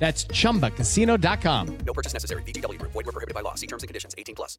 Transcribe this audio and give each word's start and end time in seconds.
That's 0.00 0.24
chumbacasino.com. 0.24 1.78
No 1.86 1.92
purchase 1.92 2.14
necessary. 2.14 2.42
VGW 2.42 2.78
Group. 2.78 2.92
Void 2.92 3.06
were 3.06 3.12
prohibited 3.12 3.34
by 3.34 3.42
law. 3.42 3.54
See 3.54 3.66
terms 3.66 3.82
and 3.82 3.88
conditions. 3.88 4.14
18 4.16 4.34
plus. 4.34 4.58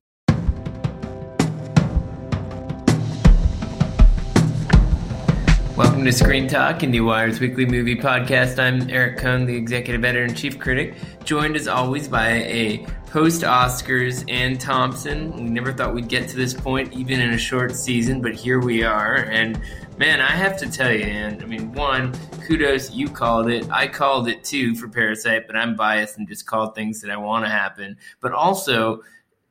Welcome 5.75 6.05
to 6.05 6.11
Screen 6.11 6.47
Talk, 6.47 6.79
IndieWire's 6.79 7.39
weekly 7.39 7.65
movie 7.65 7.95
podcast. 7.95 8.59
I'm 8.59 8.87
Eric 8.89 9.17
Kohn, 9.17 9.45
the 9.45 9.55
executive 9.55 10.05
editor 10.05 10.25
and 10.25 10.37
chief 10.37 10.59
critic, 10.59 10.95
joined 11.23 11.55
as 11.55 11.67
always 11.67 12.07
by 12.07 12.27
a 12.43 12.85
post 13.07 13.41
Oscars 13.41 14.29
Anne 14.29 14.57
Thompson. 14.57 15.31
We 15.31 15.43
never 15.43 15.73
thought 15.73 15.95
we'd 15.95 16.07
get 16.07 16.29
to 16.29 16.35
this 16.35 16.53
point, 16.53 16.93
even 16.93 17.19
in 17.19 17.31
a 17.31 17.37
short 17.37 17.75
season, 17.75 18.21
but 18.21 18.35
here 18.35 18.59
we 18.59 18.83
are. 18.83 19.15
And 19.15 19.59
man, 20.01 20.19
I 20.19 20.31
have 20.31 20.57
to 20.57 20.67
tell 20.67 20.91
you, 20.91 21.03
Anne, 21.03 21.43
I 21.43 21.45
mean, 21.45 21.73
one, 21.73 22.11
kudos, 22.47 22.89
you 22.89 23.07
called 23.07 23.51
it. 23.51 23.69
I 23.69 23.85
called 23.85 24.27
it 24.27 24.43
too 24.43 24.73
for 24.73 24.87
Parasite, 24.89 25.45
but 25.45 25.55
I'm 25.55 25.75
biased 25.75 26.17
and 26.17 26.27
just 26.27 26.47
called 26.47 26.73
things 26.73 27.01
that 27.01 27.11
I 27.11 27.17
want 27.17 27.45
to 27.45 27.51
happen. 27.51 27.97
But 28.19 28.31
also, 28.31 29.03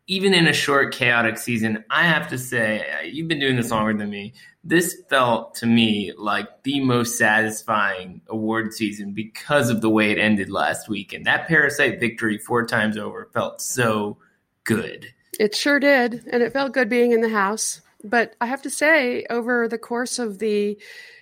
even 0.08 0.34
in 0.34 0.48
a 0.48 0.52
short, 0.52 0.92
chaotic 0.92 1.38
season, 1.38 1.84
I 1.88 2.02
have 2.02 2.26
to 2.30 2.36
say, 2.36 2.84
you've 3.12 3.28
been 3.28 3.38
doing 3.38 3.54
this 3.54 3.70
longer 3.70 3.96
than 3.96 4.10
me. 4.10 4.32
This 4.64 5.00
felt 5.08 5.54
to 5.54 5.66
me 5.66 6.12
like 6.18 6.64
the 6.64 6.80
most 6.80 7.16
satisfying 7.16 8.20
award 8.26 8.74
season 8.74 9.12
because 9.12 9.70
of 9.70 9.82
the 9.82 9.88
way 9.88 10.10
it 10.10 10.18
ended 10.18 10.50
last 10.50 10.88
week. 10.88 11.12
And 11.12 11.24
that 11.26 11.46
Parasite 11.46 12.00
victory 12.00 12.38
four 12.38 12.66
times 12.66 12.96
over 12.96 13.30
felt 13.32 13.60
so 13.60 14.18
good. 14.64 15.14
It 15.38 15.54
sure 15.54 15.78
did. 15.78 16.24
And 16.32 16.42
it 16.42 16.52
felt 16.52 16.72
good 16.72 16.88
being 16.88 17.12
in 17.12 17.20
the 17.20 17.28
house. 17.28 17.82
But 18.04 18.34
I 18.40 18.46
have 18.46 18.62
to 18.62 18.70
say, 18.70 19.26
over 19.30 19.68
the 19.68 19.78
course 19.78 20.18
of 20.18 20.38
the 20.38 20.78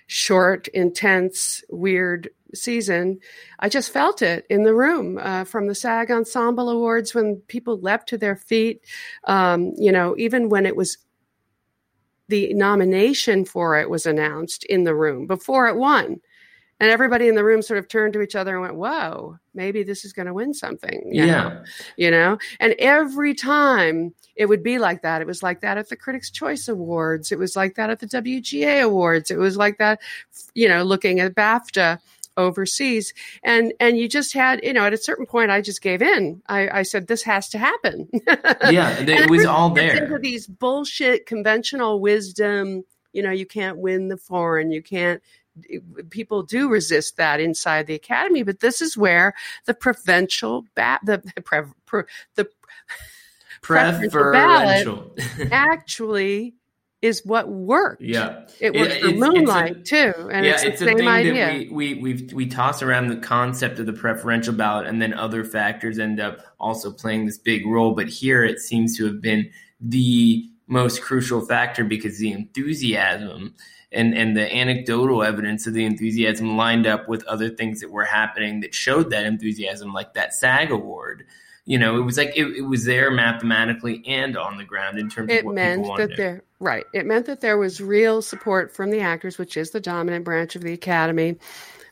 short, 0.07 0.67
intense, 0.69 1.63
weird 1.69 2.29
season, 2.53 3.19
I 3.59 3.69
just 3.69 3.91
felt 3.91 4.21
it 4.21 4.45
in 4.49 4.63
the 4.63 4.73
room 4.73 5.19
uh, 5.21 5.43
from 5.43 5.67
the 5.67 5.75
SAG 5.75 6.09
Ensemble 6.09 6.69
Awards 6.69 7.13
when 7.13 7.37
people 7.47 7.79
leapt 7.79 8.09
to 8.09 8.17
their 8.17 8.35
feet. 8.35 8.83
Um, 9.25 9.73
you 9.77 9.91
know, 9.91 10.15
even 10.17 10.49
when 10.49 10.65
it 10.65 10.75
was 10.75 10.97
the 12.29 12.53
nomination 12.53 13.43
for 13.43 13.77
it 13.77 13.89
was 13.89 14.05
announced 14.05 14.63
in 14.65 14.83
the 14.83 14.95
room 14.95 15.27
before 15.27 15.67
it 15.67 15.75
won. 15.75 16.21
And 16.79 16.89
everybody 16.89 17.27
in 17.27 17.35
the 17.35 17.43
room 17.43 17.61
sort 17.61 17.77
of 17.77 17.87
turned 17.87 18.13
to 18.13 18.21
each 18.21 18.35
other 18.35 18.53
and 18.53 18.61
went, 18.61 18.75
Whoa, 18.75 19.37
maybe 19.53 19.83
this 19.83 20.05
is 20.05 20.13
going 20.13 20.27
to 20.27 20.33
win 20.33 20.53
something. 20.53 21.09
You 21.11 21.25
yeah. 21.25 21.43
Know? 21.43 21.63
You 21.97 22.11
know? 22.11 22.37
And 22.59 22.75
every 22.79 23.33
time 23.33 24.13
it 24.39 24.47
would 24.47 24.63
be 24.63 24.79
like 24.79 25.01
that. 25.01 25.21
It 25.21 25.27
was 25.27 25.43
like 25.43 25.59
that 25.61 25.77
at 25.77 25.89
the 25.89 25.97
Critics' 25.97 26.31
Choice 26.31 26.69
Awards. 26.69 27.33
It 27.33 27.37
was 27.37 27.57
like 27.57 27.75
that 27.75 27.89
at 27.89 27.99
the 27.99 28.07
WGA 28.07 28.81
Awards. 28.81 29.29
It 29.29 29.37
was 29.37 29.57
like 29.57 29.77
that, 29.79 29.99
you 30.55 30.69
know, 30.69 30.81
looking 30.81 31.19
at 31.19 31.35
BAFTA 31.35 31.99
overseas 32.37 33.13
and 33.43 33.73
and 33.81 33.97
you 33.97 34.07
just 34.07 34.33
had 34.33 34.61
you 34.63 34.71
know 34.71 34.85
at 34.85 34.93
a 34.93 34.97
certain 34.97 35.25
point 35.25 35.51
i 35.51 35.59
just 35.59 35.81
gave 35.81 36.01
in 36.01 36.41
i, 36.47 36.69
I 36.79 36.83
said 36.83 37.07
this 37.07 37.21
has 37.23 37.49
to 37.49 37.57
happen 37.57 38.07
yeah 38.69 38.97
it 38.99 39.29
was 39.29 39.43
all 39.43 39.71
there 39.71 40.03
into 40.03 40.17
these 40.19 40.47
bullshit 40.47 41.25
conventional 41.25 41.99
wisdom 41.99 42.85
you 43.11 43.21
know 43.21 43.31
you 43.31 43.45
can't 43.45 43.79
win 43.79 44.07
the 44.07 44.15
foreign 44.15 44.71
you 44.71 44.81
can't 44.81 45.21
people 46.09 46.43
do 46.43 46.69
resist 46.69 47.17
that 47.17 47.39
inside 47.39 47.87
the 47.87 47.95
academy 47.95 48.43
but 48.43 48.59
this 48.59 48.81
is 48.81 48.97
where 48.97 49.33
the 49.65 49.73
provincial 49.73 50.65
ba- 50.75 50.99
the 51.03 51.19
pre, 51.43 51.61
pre, 51.85 52.03
the 52.35 52.47
preferential 53.61 54.31
ballot 54.31 55.51
actually 55.51 56.53
is 57.01 57.25
what 57.25 57.49
worked. 57.49 58.01
Yeah, 58.01 58.45
it 58.59 58.73
worked 58.73 58.91
it, 58.91 59.01
for 59.01 59.11
Moonlight 59.11 59.77
a, 59.77 59.81
too, 59.81 60.29
and 60.31 60.45
yeah, 60.45 60.53
it's 60.53 60.63
the 60.63 60.69
it's 60.69 60.79
same 60.81 61.07
idea. 61.07 61.47
we 61.47 61.69
we 61.69 61.93
we 61.95 62.29
we 62.33 62.45
toss 62.45 62.81
around 62.81 63.07
the 63.07 63.17
concept 63.17 63.79
of 63.79 63.85
the 63.85 63.93
preferential 63.93 64.53
ballot, 64.53 64.85
and 64.85 65.01
then 65.01 65.13
other 65.13 65.43
factors 65.43 65.97
end 65.97 66.19
up 66.19 66.39
also 66.59 66.91
playing 66.91 67.25
this 67.25 67.37
big 67.37 67.65
role. 67.65 67.93
But 67.93 68.09
here, 68.09 68.43
it 68.43 68.59
seems 68.59 68.97
to 68.97 69.05
have 69.05 69.21
been 69.21 69.49
the 69.79 70.45
most 70.67 71.01
crucial 71.01 71.41
factor 71.41 71.83
because 71.83 72.19
the 72.19 72.31
enthusiasm 72.31 73.55
and 73.91 74.13
and 74.15 74.35
the 74.35 74.55
anecdotal 74.55 75.23
evidence 75.23 75.67
of 75.67 75.73
the 75.73 75.85
enthusiasm 75.85 76.57
lined 76.57 76.87
up 76.87 77.07
with 77.07 77.23
other 77.25 77.49
things 77.49 77.81
that 77.81 77.91
were 77.91 78.05
happening 78.05 78.61
that 78.61 78.73
showed 78.73 79.09
that 79.09 79.25
enthusiasm, 79.25 79.93
like 79.93 80.13
that 80.13 80.33
SAG 80.33 80.71
award 80.71 81.25
you 81.69 81.77
know, 81.77 81.97
it 81.97 82.01
was 82.01 82.17
like 82.17 82.33
it, 82.35 82.47
it 82.57 82.61
was 82.63 82.85
there 82.85 83.11
mathematically 83.11 84.03
and 84.07 84.35
on 84.35 84.57
the 84.57 84.63
ground 84.63 84.97
in 84.97 85.07
terms 85.07 85.31
it 85.31 85.41
of 85.41 85.45
what 85.45 85.53
meant 85.53 85.81
people 85.81 85.89
wanted. 85.91 86.09
That 86.09 86.17
there, 86.17 86.43
right. 86.59 86.83
It 86.95 87.05
meant 87.05 87.27
that 87.27 87.41
there 87.41 87.59
was 87.59 87.79
real 87.79 88.23
support 88.23 88.75
from 88.75 88.89
the 88.89 89.01
actors, 89.01 89.37
which 89.37 89.55
is 89.55 89.69
the 89.69 89.79
dominant 89.79 90.25
branch 90.25 90.55
of 90.55 90.63
the 90.63 90.73
academy. 90.73 91.37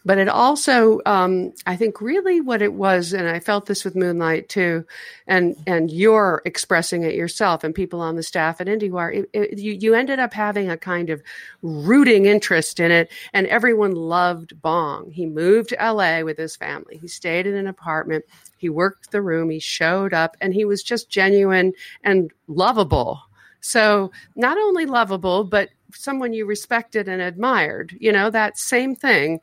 But 0.08 0.20
it 0.20 0.30
also, 0.30 1.02
um, 1.06 1.54
I 1.66 1.76
think, 1.76 2.00
really 2.00 2.40
what 2.40 2.62
it 2.62 2.72
was, 2.72 3.12
and 3.12 3.28
I 3.28 3.42
felt 3.42 3.66
this 3.66 3.84
with 3.84 3.94
Moonlight 3.94 4.48
too, 4.48 4.86
and 5.28 5.54
and 5.68 5.92
you're 5.92 6.42
expressing 6.46 7.04
it 7.04 7.14
yourself, 7.14 7.62
and 7.62 7.76
people 7.76 8.00
on 8.00 8.16
the 8.16 8.24
staff 8.24 8.62
at 8.62 8.68
IndieWire, 8.68 9.14
it, 9.14 9.30
it, 9.34 9.60
you 9.60 9.74
you 9.74 9.96
ended 9.96 10.18
up 10.18 10.34
having 10.34 10.70
a 10.70 10.78
kind 10.78 11.10
of 11.10 11.22
rooting 11.62 12.26
interest 12.26 12.80
in 12.80 12.90
it, 12.90 13.12
and 13.34 13.48
everyone 13.48 13.92
loved 13.92 14.62
Bong. 14.62 15.12
He 15.12 15.26
moved 15.26 15.70
to 15.70 15.82
L.A. 15.82 16.24
with 16.24 16.38
his 16.38 16.56
family. 16.56 16.96
He 16.96 17.10
stayed 17.10 17.46
in 17.46 17.56
an 17.56 17.68
apartment. 17.68 18.24
He 18.58 18.70
worked 18.70 19.12
the 19.12 19.22
room, 19.22 19.50
he 19.50 19.60
showed 19.60 20.14
up, 20.14 20.38
and 20.40 20.54
he 20.54 20.64
was 20.64 20.84
just 20.84 21.10
genuine 21.10 21.74
and 22.02 22.32
lovable. 22.48 23.20
So, 23.60 24.12
not 24.38 24.58
only 24.58 24.86
lovable, 24.86 25.44
but 25.44 25.68
someone 25.94 26.34
you 26.34 26.46
respected 26.46 27.08
and 27.08 27.22
admired, 27.22 27.96
you 28.00 28.12
know, 28.12 28.30
that 28.30 28.58
same 28.58 28.96
thing. 28.96 29.40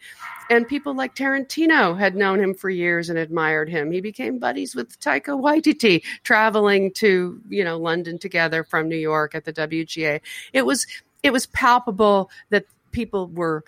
And 0.51 0.69
people 0.69 0.95
like 0.95 1.15
Tarantino 1.15 1.99
had 1.99 2.17
known 2.17 2.41
him 2.41 2.55
for 2.55 2.71
years 2.71 3.09
and 3.09 3.19
admired 3.19 3.69
him. 3.69 3.91
He 3.91 4.01
became 4.01 4.39
buddies 4.39 4.75
with 4.75 4.99
Taika 5.01 5.41
Waititi, 5.41 6.03
traveling 6.23 6.93
to, 6.95 7.41
you 7.49 7.65
know, 7.65 7.79
London 7.79 8.19
together 8.19 8.65
from 8.65 8.89
New 8.89 8.97
York 8.97 9.35
at 9.35 9.45
the 9.45 9.53
WGA. 9.53 10.21
It 10.53 10.67
was 10.67 10.87
it 11.23 11.33
was 11.33 11.47
palpable 11.47 12.31
that 12.51 12.67
people 12.93 13.29
were 13.29 13.65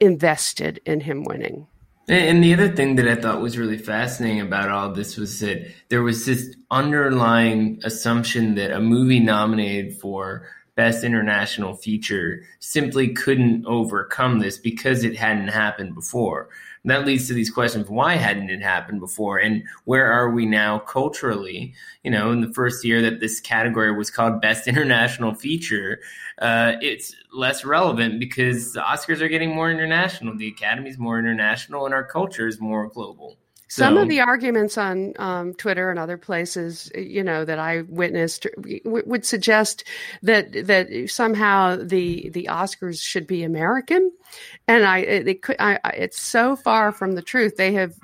invested 0.00 0.80
in 0.86 1.00
him 1.00 1.24
winning. 1.24 1.66
And 2.08 2.42
the 2.42 2.54
other 2.54 2.74
thing 2.74 2.96
that 2.96 3.06
I 3.06 3.16
thought 3.16 3.42
was 3.42 3.58
really 3.58 3.76
fascinating 3.76 4.40
about 4.40 4.70
all 4.70 4.92
this 4.92 5.18
was 5.18 5.40
that 5.40 5.70
there 5.90 6.02
was 6.02 6.24
this 6.24 6.56
underlying 6.70 7.80
assumption 7.84 8.54
that 8.54 8.70
a 8.70 8.80
movie 8.80 9.20
nominated 9.20 10.00
for 10.00 10.48
Best 10.78 11.02
International 11.02 11.74
Feature 11.74 12.44
simply 12.60 13.08
couldn't 13.08 13.66
overcome 13.66 14.38
this 14.38 14.58
because 14.58 15.02
it 15.02 15.16
hadn't 15.16 15.48
happened 15.48 15.92
before. 15.92 16.50
And 16.84 16.90
that 16.92 17.04
leads 17.04 17.26
to 17.26 17.34
these 17.34 17.50
questions 17.50 17.90
why 17.90 18.14
hadn't 18.14 18.48
it 18.48 18.62
happened 18.62 19.00
before? 19.00 19.38
And 19.38 19.64
where 19.86 20.06
are 20.06 20.30
we 20.30 20.46
now 20.46 20.78
culturally? 20.78 21.74
You 22.04 22.12
know, 22.12 22.30
in 22.30 22.42
the 22.42 22.52
first 22.54 22.84
year 22.84 23.02
that 23.02 23.18
this 23.18 23.40
category 23.40 23.90
was 23.90 24.12
called 24.12 24.40
Best 24.40 24.68
International 24.68 25.34
Feature, 25.34 25.98
uh, 26.38 26.74
it's 26.80 27.12
less 27.32 27.64
relevant 27.64 28.20
because 28.20 28.72
the 28.74 28.80
Oscars 28.80 29.20
are 29.20 29.26
getting 29.26 29.52
more 29.52 29.72
international, 29.72 30.36
the 30.36 30.46
Academy's 30.46 30.96
more 30.96 31.18
international, 31.18 31.86
and 31.86 31.94
our 31.94 32.04
culture 32.04 32.46
is 32.46 32.60
more 32.60 32.86
global. 32.86 33.36
So, 33.70 33.82
Some 33.82 33.98
of 33.98 34.08
the 34.08 34.20
arguments 34.20 34.78
on 34.78 35.12
um, 35.18 35.52
Twitter 35.52 35.90
and 35.90 35.98
other 35.98 36.16
places, 36.16 36.90
you 36.94 37.22
know, 37.22 37.44
that 37.44 37.58
I 37.58 37.82
witnessed 37.82 38.46
w- 38.56 38.80
would 38.84 39.26
suggest 39.26 39.84
that 40.22 40.52
that 40.66 40.88
somehow 41.10 41.76
the 41.76 42.30
the 42.30 42.48
Oscars 42.50 43.02
should 43.02 43.26
be 43.26 43.42
American, 43.42 44.10
and 44.66 44.86
I 44.86 44.98
it, 45.00 45.28
it 45.28 45.42
could 45.42 45.56
I, 45.58 45.78
it's 45.94 46.18
so 46.18 46.56
far 46.56 46.92
from 46.92 47.12
the 47.12 47.20
truth. 47.20 47.56
They 47.56 47.74
have 47.74 47.94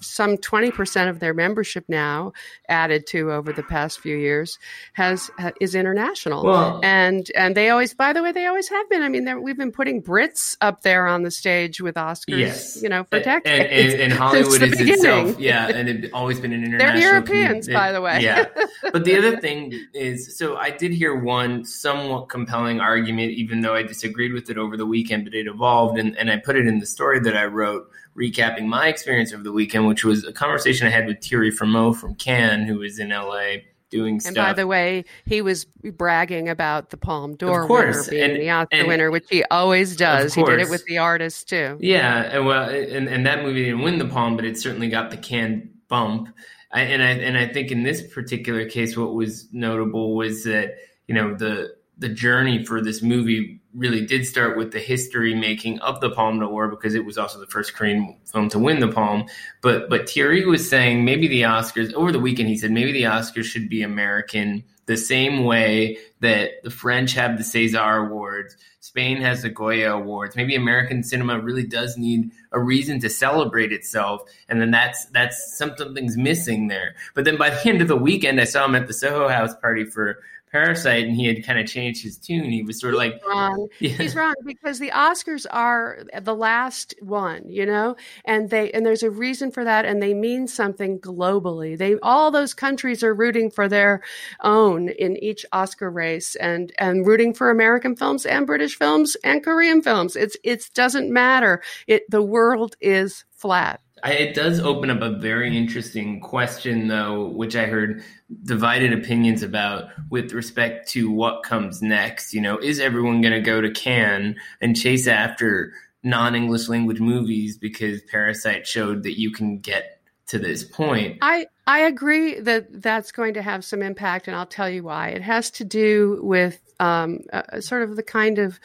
some 0.00 0.36
20% 0.36 1.08
of 1.08 1.20
their 1.20 1.34
membership 1.34 1.84
now 1.88 2.32
added 2.68 3.06
to 3.08 3.32
over 3.32 3.52
the 3.52 3.62
past 3.62 4.00
few 4.00 4.16
years 4.16 4.58
has 4.94 5.30
is 5.60 5.74
international. 5.74 6.80
And 6.82 7.30
and 7.34 7.56
they 7.56 7.70
always 7.70 7.94
by 7.94 8.12
the 8.12 8.22
way 8.22 8.32
they 8.32 8.46
always 8.46 8.68
have 8.68 8.88
been. 8.90 9.02
I 9.02 9.08
mean 9.08 9.42
we've 9.42 9.56
been 9.56 9.72
putting 9.72 10.02
brits 10.02 10.56
up 10.60 10.82
there 10.82 11.06
on 11.06 11.22
the 11.22 11.30
stage 11.30 11.80
with 11.80 11.96
oscars 11.96 12.38
yes. 12.38 12.82
you 12.82 12.88
know 12.88 13.04
for 13.04 13.20
decades. 13.20 13.46
and, 13.46 13.92
and, 13.92 14.00
and 14.00 14.12
hollywood 14.12 14.62
is 14.62 14.70
beginning. 14.70 14.94
itself 14.94 15.38
yeah 15.38 15.68
and 15.68 15.88
it's 15.88 16.12
always 16.12 16.40
been 16.40 16.52
an 16.52 16.64
international 16.64 17.00
they're 17.00 17.12
europeans 17.12 17.68
by 17.68 17.92
the 17.92 18.00
way. 18.00 18.20
yeah. 18.20 18.46
But 18.92 19.04
the 19.04 19.16
other 19.16 19.38
thing 19.40 19.72
is 19.94 20.36
so 20.38 20.56
i 20.56 20.70
did 20.70 20.92
hear 20.92 21.14
one 21.14 21.64
somewhat 21.64 22.28
compelling 22.28 22.80
argument 22.80 23.32
even 23.32 23.60
though 23.60 23.74
i 23.74 23.82
disagreed 23.82 24.32
with 24.32 24.50
it 24.50 24.58
over 24.58 24.76
the 24.76 24.86
weekend 24.86 25.24
but 25.24 25.34
it 25.34 25.46
evolved 25.46 25.98
and, 25.98 26.16
and 26.16 26.30
i 26.30 26.36
put 26.36 26.56
it 26.56 26.66
in 26.66 26.78
the 26.78 26.86
story 26.86 27.20
that 27.20 27.36
i 27.36 27.44
wrote 27.44 27.88
recapping 28.16 28.66
my 28.66 28.88
experience 28.88 29.32
over 29.32 29.42
the 29.42 29.52
weekend, 29.52 29.86
which 29.86 30.04
was 30.04 30.24
a 30.24 30.32
conversation 30.32 30.86
I 30.86 30.90
had 30.90 31.06
with 31.06 31.22
Thierry 31.22 31.50
Frémaux 31.50 31.94
from 31.96 32.14
Cannes, 32.14 32.66
who 32.66 32.78
was 32.78 32.98
in 32.98 33.10
LA 33.10 33.56
doing 33.90 34.18
stuff. 34.18 34.28
And 34.30 34.36
by 34.36 34.52
the 34.52 34.66
way, 34.66 35.04
he 35.26 35.42
was 35.42 35.64
bragging 35.64 36.48
about 36.48 36.90
the 36.90 36.96
Palme 36.96 37.36
d'Or 37.36 37.62
Of 37.62 37.68
course, 37.68 38.08
winner 38.08 38.10
being 38.10 38.30
and- 38.32 38.40
the 38.40 38.50
Oscar 38.50 38.76
and- 38.76 38.88
winner, 38.88 39.10
which 39.10 39.26
he 39.30 39.44
always 39.44 39.96
does. 39.96 40.34
He 40.34 40.42
did 40.42 40.60
it 40.60 40.70
with 40.70 40.84
the 40.86 40.98
artist 40.98 41.48
too. 41.48 41.76
Yeah, 41.80 42.22
and 42.32 42.46
well, 42.46 42.68
and, 42.68 43.08
and 43.08 43.26
that 43.26 43.42
movie 43.42 43.64
didn't 43.64 43.82
win 43.82 43.98
the 43.98 44.06
Palm, 44.06 44.36
but 44.36 44.44
it 44.44 44.58
certainly 44.58 44.88
got 44.88 45.10
the 45.10 45.16
can 45.16 45.70
bump. 45.88 46.28
I, 46.72 46.80
and 46.82 47.02
I 47.02 47.10
and 47.10 47.38
I 47.38 47.46
think 47.46 47.70
in 47.70 47.84
this 47.84 48.02
particular 48.12 48.68
case, 48.68 48.96
what 48.96 49.14
was 49.14 49.48
notable 49.52 50.16
was 50.16 50.42
that 50.44 50.74
you 51.06 51.14
know 51.14 51.34
the 51.34 51.76
the 51.98 52.08
journey 52.08 52.64
for 52.64 52.82
this 52.82 53.02
movie 53.02 53.60
really 53.76 54.04
did 54.04 54.26
start 54.26 54.56
with 54.56 54.72
the 54.72 54.78
history 54.78 55.34
making 55.34 55.78
of 55.80 56.00
the 56.00 56.10
Palme 56.10 56.40
d'Or 56.40 56.68
because 56.68 56.94
it 56.94 57.04
was 57.04 57.18
also 57.18 57.38
the 57.38 57.46
first 57.46 57.74
Korean 57.74 58.16
film 58.24 58.48
to 58.48 58.58
win 58.58 58.80
the 58.80 58.88
Palm. 58.88 59.26
But 59.60 59.90
but 59.90 60.08
Thierry 60.08 60.44
was 60.44 60.68
saying 60.68 61.04
maybe 61.04 61.28
the 61.28 61.42
Oscars 61.42 61.92
over 61.92 62.10
the 62.10 62.20
weekend. 62.20 62.48
He 62.48 62.58
said 62.58 62.72
maybe 62.72 62.92
the 62.92 63.02
Oscars 63.02 63.44
should 63.44 63.68
be 63.68 63.82
American 63.82 64.64
the 64.86 64.96
same 64.96 65.44
way 65.44 65.98
that 66.20 66.62
the 66.62 66.70
French 66.70 67.12
have 67.14 67.36
the 67.36 67.42
César 67.42 68.06
Awards, 68.06 68.56
Spain 68.80 69.20
has 69.20 69.42
the 69.42 69.50
Goya 69.50 69.92
Awards. 69.92 70.36
Maybe 70.36 70.54
American 70.54 71.02
cinema 71.02 71.40
really 71.40 71.66
does 71.66 71.98
need 71.98 72.30
a 72.52 72.60
reason 72.60 73.00
to 73.00 73.10
celebrate 73.10 73.72
itself, 73.72 74.22
and 74.48 74.60
then 74.60 74.70
that's 74.70 75.06
that's 75.06 75.58
something's 75.58 76.16
missing 76.16 76.68
there. 76.68 76.94
But 77.14 77.24
then 77.24 77.36
by 77.36 77.50
the 77.50 77.68
end 77.68 77.82
of 77.82 77.88
the 77.88 77.96
weekend, 77.96 78.40
I 78.40 78.44
saw 78.44 78.64
him 78.64 78.76
at 78.76 78.86
the 78.86 78.94
Soho 78.94 79.28
House 79.28 79.54
party 79.56 79.84
for 79.84 80.22
Parasite, 80.52 81.04
and 81.04 81.16
he 81.16 81.26
had 81.26 81.44
kind 81.44 81.58
of 81.58 81.66
changed 81.66 82.02
his 82.02 82.16
tune. 82.16 82.50
He 82.50 82.62
was 82.62 82.80
sort 82.80 82.94
of 82.94 82.98
like, 82.98 83.20
wrong. 83.26 83.68
Yeah. 83.80 83.90
He's 83.90 84.14
wrong 84.14 84.34
because 84.44 84.78
the 84.78 84.90
Oscars 84.90 85.44
are 85.50 86.04
the 86.20 86.34
last 86.34 86.94
one, 87.00 87.48
you 87.48 87.66
know, 87.66 87.96
and 88.24 88.48
they 88.48 88.70
and 88.70 88.86
there's 88.86 89.02
a 89.02 89.10
reason 89.10 89.50
for 89.50 89.64
that, 89.64 89.84
and 89.84 90.00
they 90.00 90.14
mean 90.14 90.46
something 90.46 91.00
globally. 91.00 91.76
They 91.76 91.96
all 92.00 92.30
those 92.30 92.54
countries 92.54 93.02
are 93.02 93.14
rooting 93.14 93.50
for 93.50 93.68
their 93.68 94.02
own 94.40 94.88
in 94.88 95.16
each 95.16 95.44
Oscar 95.52 95.90
race, 95.90 96.36
and 96.36 96.72
and 96.78 97.06
rooting 97.06 97.34
for 97.34 97.50
American 97.50 97.96
films 97.96 98.24
and 98.24 98.46
British 98.46 98.76
films 98.76 99.16
and 99.24 99.44
Korean 99.44 99.82
films. 99.82 100.16
It's 100.16 100.36
it 100.44 100.70
doesn't 100.74 101.12
matter. 101.12 101.62
It 101.86 102.08
the 102.08 102.22
world 102.22 102.76
is 102.80 103.24
flat. 103.32 103.80
I, 104.02 104.12
it 104.12 104.34
does 104.34 104.60
open 104.60 104.90
up 104.90 105.00
a 105.00 105.10
very 105.10 105.56
interesting 105.56 106.20
question, 106.20 106.88
though, 106.88 107.28
which 107.28 107.56
I 107.56 107.66
heard 107.66 108.02
divided 108.44 108.92
opinions 108.92 109.42
about 109.42 109.88
with 110.10 110.32
respect 110.32 110.88
to 110.90 111.10
what 111.10 111.42
comes 111.42 111.80
next. 111.80 112.34
You 112.34 112.42
know, 112.42 112.58
is 112.58 112.78
everyone 112.78 113.22
going 113.22 113.34
to 113.34 113.40
go 113.40 113.60
to 113.60 113.70
Cannes 113.70 114.36
and 114.60 114.76
chase 114.76 115.06
after 115.06 115.72
non 116.02 116.34
English 116.34 116.68
language 116.68 117.00
movies 117.00 117.56
because 117.56 118.02
Parasite 118.02 118.66
showed 118.66 119.02
that 119.04 119.18
you 119.18 119.30
can 119.30 119.58
get 119.58 120.00
to 120.28 120.38
this 120.38 120.62
point? 120.62 121.18
I 121.22 121.46
I 121.66 121.80
agree 121.80 122.40
that 122.40 122.82
that's 122.82 123.12
going 123.12 123.34
to 123.34 123.42
have 123.42 123.64
some 123.64 123.82
impact, 123.82 124.28
and 124.28 124.36
I'll 124.36 124.46
tell 124.46 124.68
you 124.68 124.82
why. 124.82 125.08
It 125.08 125.22
has 125.22 125.50
to 125.52 125.64
do 125.64 126.20
with 126.22 126.60
um, 126.80 127.20
uh, 127.32 127.60
sort 127.60 127.82
of 127.82 127.96
the 127.96 128.02
kind 128.02 128.38
of 128.38 128.60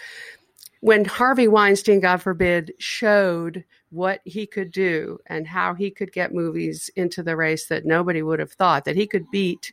when 0.82 1.06
Harvey 1.06 1.48
Weinstein, 1.48 2.00
God 2.00 2.22
forbid, 2.22 2.74
showed 2.78 3.64
what 3.90 4.22
he 4.26 4.46
could 4.46 4.72
do 4.72 5.20
and 5.28 5.48
how 5.48 5.74
he 5.74 5.92
could 5.92 6.12
get 6.12 6.34
movies 6.34 6.90
into 6.96 7.24
the 7.24 7.36
race 7.36 7.68
that 7.68 7.86
nobody 7.86 8.22
would 8.22 8.40
have 8.40 8.52
thought 8.52 8.86
that 8.86 8.96
he 8.96 9.08
could 9.08 9.30
beat 9.32 9.72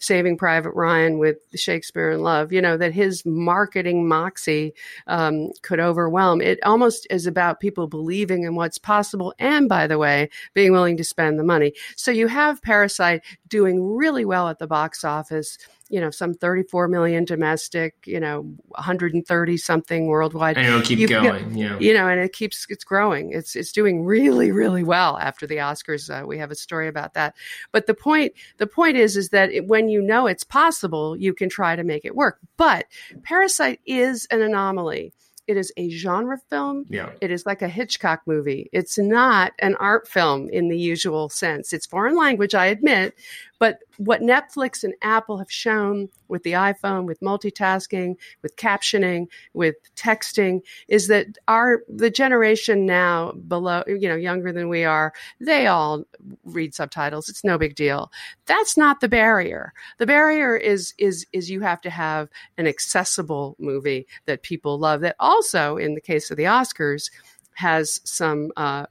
Saving 0.00 0.38
Private 0.38 0.72
Ryan 0.72 1.18
with 1.18 1.36
Shakespeare 1.54 2.10
in 2.10 2.22
Love, 2.22 2.52
you 2.52 2.62
know, 2.62 2.78
that 2.78 2.92
his 2.92 3.24
marketing 3.26 4.08
moxie 4.08 4.72
um, 5.06 5.50
could 5.60 5.78
overwhelm. 5.78 6.40
It 6.40 6.58
almost 6.64 7.06
is 7.10 7.26
about 7.26 7.60
people 7.60 7.86
believing 7.86 8.44
in 8.44 8.54
what's 8.54 8.78
possible 8.78 9.34
and, 9.38 9.68
by 9.68 9.86
the 9.86 9.98
way, 9.98 10.30
being 10.54 10.72
willing 10.72 10.96
to 10.96 11.04
spend 11.04 11.38
the 11.38 11.44
money. 11.44 11.74
So 11.96 12.10
you 12.10 12.28
have 12.28 12.62
Parasite 12.62 13.22
doing 13.46 13.94
really 13.94 14.24
well 14.24 14.48
at 14.48 14.58
the 14.58 14.66
box 14.66 15.04
office, 15.04 15.58
you 15.90 16.00
know, 16.00 16.10
some 16.10 16.32
34 16.32 16.88
million 16.88 17.24
domestic, 17.24 17.94
you 18.06 18.18
know, 18.20 18.42
130 18.68 19.56
something 19.56 20.06
worldwide. 20.06 20.56
And 20.56 20.66
it'll 20.66 20.80
keep 20.82 20.98
You- 20.98 21.08
going. 21.08 21.56
You 21.56 21.68
know. 21.68 21.78
You 21.80 21.92
know, 21.92 22.08
and 22.08 22.20
it 22.20 22.32
keeps 22.32 22.64
it's 22.68 22.84
growing. 22.84 23.32
It's 23.32 23.54
it's 23.56 23.72
doing 23.72 24.04
really 24.04 24.52
really 24.52 24.84
well 24.84 25.18
after 25.18 25.46
the 25.46 25.56
Oscars. 25.56 26.08
Uh, 26.08 26.26
we 26.26 26.38
have 26.38 26.50
a 26.50 26.54
story 26.54 26.88
about 26.88 27.14
that. 27.14 27.34
But 27.72 27.86
the 27.86 27.94
point 27.94 28.32
the 28.58 28.66
point 28.66 28.96
is 28.96 29.16
is 29.16 29.28
that 29.30 29.52
it, 29.52 29.66
when 29.66 29.88
you 29.88 30.00
know 30.00 30.26
it's 30.26 30.44
possible, 30.44 31.16
you 31.16 31.34
can 31.34 31.48
try 31.48 31.76
to 31.76 31.84
make 31.84 32.04
it 32.04 32.14
work. 32.14 32.38
But 32.56 32.86
Parasite 33.24 33.80
is 33.84 34.26
an 34.30 34.40
anomaly. 34.42 35.12
It 35.46 35.56
is 35.56 35.72
a 35.76 35.88
genre 35.90 36.38
film. 36.48 36.84
Yeah. 36.88 37.10
It 37.20 37.32
is 37.32 37.44
like 37.44 37.60
a 37.60 37.68
Hitchcock 37.68 38.20
movie. 38.24 38.70
It's 38.72 38.98
not 38.98 39.50
an 39.58 39.74
art 39.80 40.06
film 40.06 40.48
in 40.50 40.68
the 40.68 40.78
usual 40.78 41.28
sense. 41.28 41.72
It's 41.72 41.86
foreign 41.86 42.16
language, 42.16 42.54
I 42.54 42.66
admit, 42.66 43.14
but 43.60 43.80
what 43.98 44.22
Netflix 44.22 44.82
and 44.82 44.94
Apple 45.02 45.36
have 45.36 45.52
shown 45.52 46.08
with 46.28 46.42
the 46.44 46.52
iPhone, 46.52 47.04
with 47.04 47.20
multitasking, 47.20 48.16
with 48.42 48.56
captioning, 48.56 49.26
with 49.52 49.76
texting, 49.94 50.62
is 50.88 51.08
that 51.08 51.26
our 51.46 51.82
the 51.86 52.10
generation 52.10 52.86
now 52.86 53.32
below, 53.32 53.84
you 53.86 54.08
know, 54.08 54.16
younger 54.16 54.50
than 54.50 54.70
we 54.70 54.82
are, 54.82 55.12
they 55.40 55.66
all 55.66 56.04
read 56.44 56.74
subtitles. 56.74 57.28
It's 57.28 57.44
no 57.44 57.58
big 57.58 57.74
deal. 57.74 58.10
That's 58.46 58.78
not 58.78 59.00
the 59.00 59.08
barrier. 59.08 59.74
The 59.98 60.06
barrier 60.06 60.56
is 60.56 60.94
is 60.96 61.26
is 61.32 61.50
you 61.50 61.60
have 61.60 61.82
to 61.82 61.90
have 61.90 62.30
an 62.56 62.66
accessible 62.66 63.56
movie 63.58 64.06
that 64.24 64.42
people 64.42 64.78
love. 64.78 65.02
That 65.02 65.16
also, 65.20 65.76
in 65.76 65.94
the 65.94 66.00
case 66.00 66.30
of 66.30 66.38
the 66.38 66.44
Oscars, 66.44 67.10
has 67.52 68.00
some. 68.04 68.52
Uh, 68.56 68.86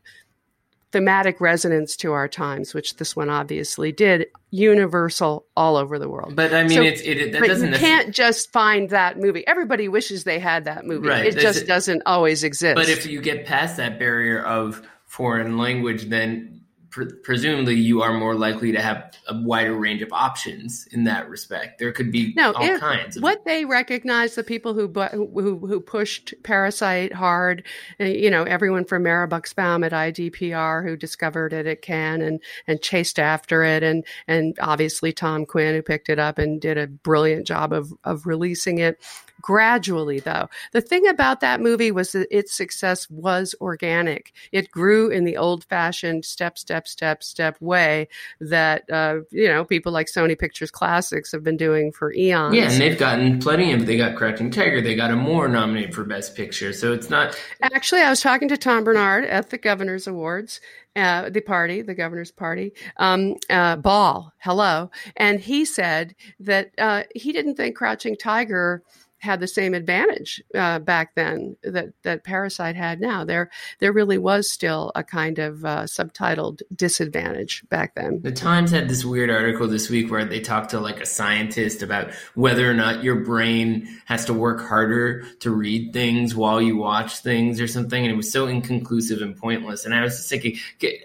thematic 0.92 1.40
resonance 1.40 1.96
to 1.98 2.14
our 2.14 2.28
times, 2.28 2.74
which 2.74 2.96
this 2.98 3.16
one 3.16 3.30
obviously 3.30 3.92
did, 3.92 4.26
universal 4.50 5.46
all 5.56 5.76
over 5.76 6.00
the 6.00 6.10
world. 6.10 6.36
But 6.36 6.54
I 6.54 6.64
mean, 6.64 6.72
So- 6.78 6.82
it's 6.84 7.02
it, 7.02 7.32
that 7.34 7.40
but 7.42 7.48
doesn't 7.48 7.74
you 7.74 7.78
can't 7.78 8.14
just 8.14 8.52
find 8.52 8.90
that 8.90 9.20
movie. 9.20 9.46
Everybody 9.46 9.88
wishes 9.88 10.24
they 10.24 10.40
had 10.40 10.66
that 10.66 10.86
movie. 10.86 11.08
Right. 11.10 11.26
It 11.28 11.34
That's 11.34 11.44
just 11.44 11.62
it. 11.64 11.68
doesn't 11.68 12.04
always 12.06 12.44
exist. 12.44 12.76
But 12.76 12.90
if 12.90 13.06
you 13.06 13.22
get 13.22 13.46
past 13.46 13.78
that 13.78 14.00
barrier 14.00 14.42
of 14.42 14.82
foreign 15.06 15.58
language, 15.58 16.06
then 16.06 16.59
pre- 16.90 17.12
presumably 17.24 17.76
you 17.76 18.02
are 18.02 18.14
more 18.14 18.36
likely 18.36 18.72
to 18.72 18.82
have 18.82 19.14
a 19.28 19.40
wider 19.42 19.74
range 19.76 20.02
of 20.02 20.12
options 20.12 20.88
in 20.92 21.04
that 21.06 21.30
respect. 21.30 21.80
There 21.80 21.92
could 21.92 22.12
be 22.12 22.34
No, 22.36 22.52
all 22.54 22.64
if- 22.64 22.80
kinds. 22.80 23.18
Of, 23.18 23.24
what 23.24 23.46
they 23.46 23.66
recognize 23.66 24.36
the 24.36 24.44
people 24.44 24.74
who 24.74 24.88
who 24.88 25.60
who 25.68 25.80
pushed 25.80 26.34
Parasite 26.44 27.14
hard, 27.14 27.64
uh, 28.00 28.06
you 28.06 28.30
know, 28.30 28.44
everyone 28.44 28.86
from 28.86 29.04
Mara 29.04 29.28
Buxbaum 29.28 29.86
at 29.86 29.92
IDPR 29.92 30.84
who 30.84 30.96
discovered 30.98 31.54
it 31.54 31.66
at 31.68 31.82
Cannes 31.82 32.22
and 32.22 32.42
and 32.68 32.82
chased 32.82 33.20
after 33.20 33.64
it, 33.64 33.84
and 33.84 34.06
and 34.28 34.58
obviously 34.62 35.12
Tom 35.14 35.46
Quinn 35.46 35.76
who 35.76 35.82
picked 35.82 36.10
it 36.10 36.20
up 36.20 36.38
and 36.38 36.60
did 36.62 36.78
a 36.78 36.88
brilliant 36.88 37.46
job 37.48 37.74
of 37.74 37.94
of 38.04 38.26
releasing 38.26 38.80
it. 38.80 39.02
Gradually, 39.42 40.20
though, 40.20 40.50
the 40.74 40.82
thing 40.82 41.08
about 41.08 41.40
that 41.40 41.62
movie 41.62 41.92
was 41.92 42.12
that 42.12 42.28
its 42.36 42.54
success 42.54 43.10
was 43.10 43.56
organic. 43.62 44.34
It 44.52 44.70
grew 44.72 45.10
in 45.10 45.24
the 45.24 45.38
old-fashioned 45.38 46.26
step, 46.26 46.58
step, 46.58 46.88
step, 46.88 47.24
step 47.24 47.56
way 47.62 48.08
that 48.42 48.90
uh, 48.92 49.20
you 49.32 49.48
know 49.48 49.64
people 49.64 49.92
like 49.92 50.08
Sony 50.08 50.38
Pictures 50.38 50.72
Classics 50.72 51.32
have 51.32 51.44
been 51.44 51.58
doing 51.58 51.92
for 51.92 52.14
eons. 52.14 52.56
yeah, 52.56 52.70
and 52.72 52.82
they've 52.82 52.98
gotten 52.98 53.40
plenty 53.40 53.72
of. 53.72 53.86
They 53.86 53.98
got 53.98 54.16
Crouching 54.16 54.52
Tiger. 54.52 54.82
They 54.82 54.96
got 54.96 55.12
Amour 55.12 55.48
nominated 55.48 55.94
for 55.94 56.04
Best 56.04 56.36
Picture. 56.36 56.74
So 56.74 56.94
it's 56.94 57.10
not. 57.10 57.40
Actually, 57.62 58.02
I 58.02 58.10
was 58.10 58.22
talking 58.22 58.50
to 58.50 58.58
Tom 58.58 58.84
Bernard 58.84 59.26
at 59.26 59.50
the 59.50 59.58
Governor's 59.58 60.08
Awards, 60.08 60.60
uh, 60.96 61.30
the 61.30 61.42
party, 61.42 61.82
the 61.82 61.96
Governor's 61.96 62.32
Party, 62.32 62.74
um, 62.98 63.36
uh, 63.50 63.78
ball. 63.78 64.34
Hello, 64.40 64.92
and 65.16 65.40
he 65.40 65.66
said 65.66 66.16
that 66.40 66.72
uh, 66.78 67.04
he 67.16 67.32
didn't 67.32 67.56
think 67.56 67.76
Crouching 67.76 68.18
Tiger 68.18 68.84
had 69.20 69.40
the 69.40 69.48
same 69.48 69.74
advantage 69.74 70.42
uh, 70.56 70.80
back 70.80 71.16
then 71.16 71.58
that 71.64 71.90
that 72.04 72.24
Parasite 72.24 72.76
had 72.76 73.00
now. 73.00 73.24
There, 73.24 73.50
there 73.80 73.94
really 73.94 74.18
was 74.18 74.50
still 74.50 74.92
a 74.96 75.04
kind 75.04 75.40
of 75.40 75.64
uh, 75.66 75.84
subtitled 75.84 76.62
disadvantage 76.76 77.64
back 77.70 77.96
then. 77.96 78.22
The 78.22 78.32
Times 78.32 78.72
had 78.72 78.90
this 78.90 79.04
weird 79.04 79.30
article 79.30 79.68
this 79.68 79.90
week 79.90 80.10
where 80.10 80.26
they 80.26 80.40
talked 80.40 80.72
to 80.72 80.80
like 80.80 81.02
a 81.02 81.06
scientist 81.06 81.84
about 81.84 82.12
whether 82.36 82.70
or 82.70 82.74
not 82.74 83.04
your 83.04 83.18
brain 83.18 83.88
has 84.06 84.26
to 84.26 84.34
work 84.34 84.62
harder 84.62 85.24
to 85.42 85.52
read 85.52 85.94
things 85.94 86.34
while 86.36 86.62
you 86.62 86.78
watch 86.78 87.20
things 87.20 87.60
or 87.60 87.68
something, 87.68 88.04
and 88.04 88.12
it 88.12 88.18
was 88.18 88.32
so 88.32 88.48
inconclusive 88.48 89.22
and 89.22 89.36
pointless. 89.36 89.86
And 89.86 89.94
I 89.94 90.02
was 90.02 90.18
just 90.18 90.30
thinking, 90.30 90.58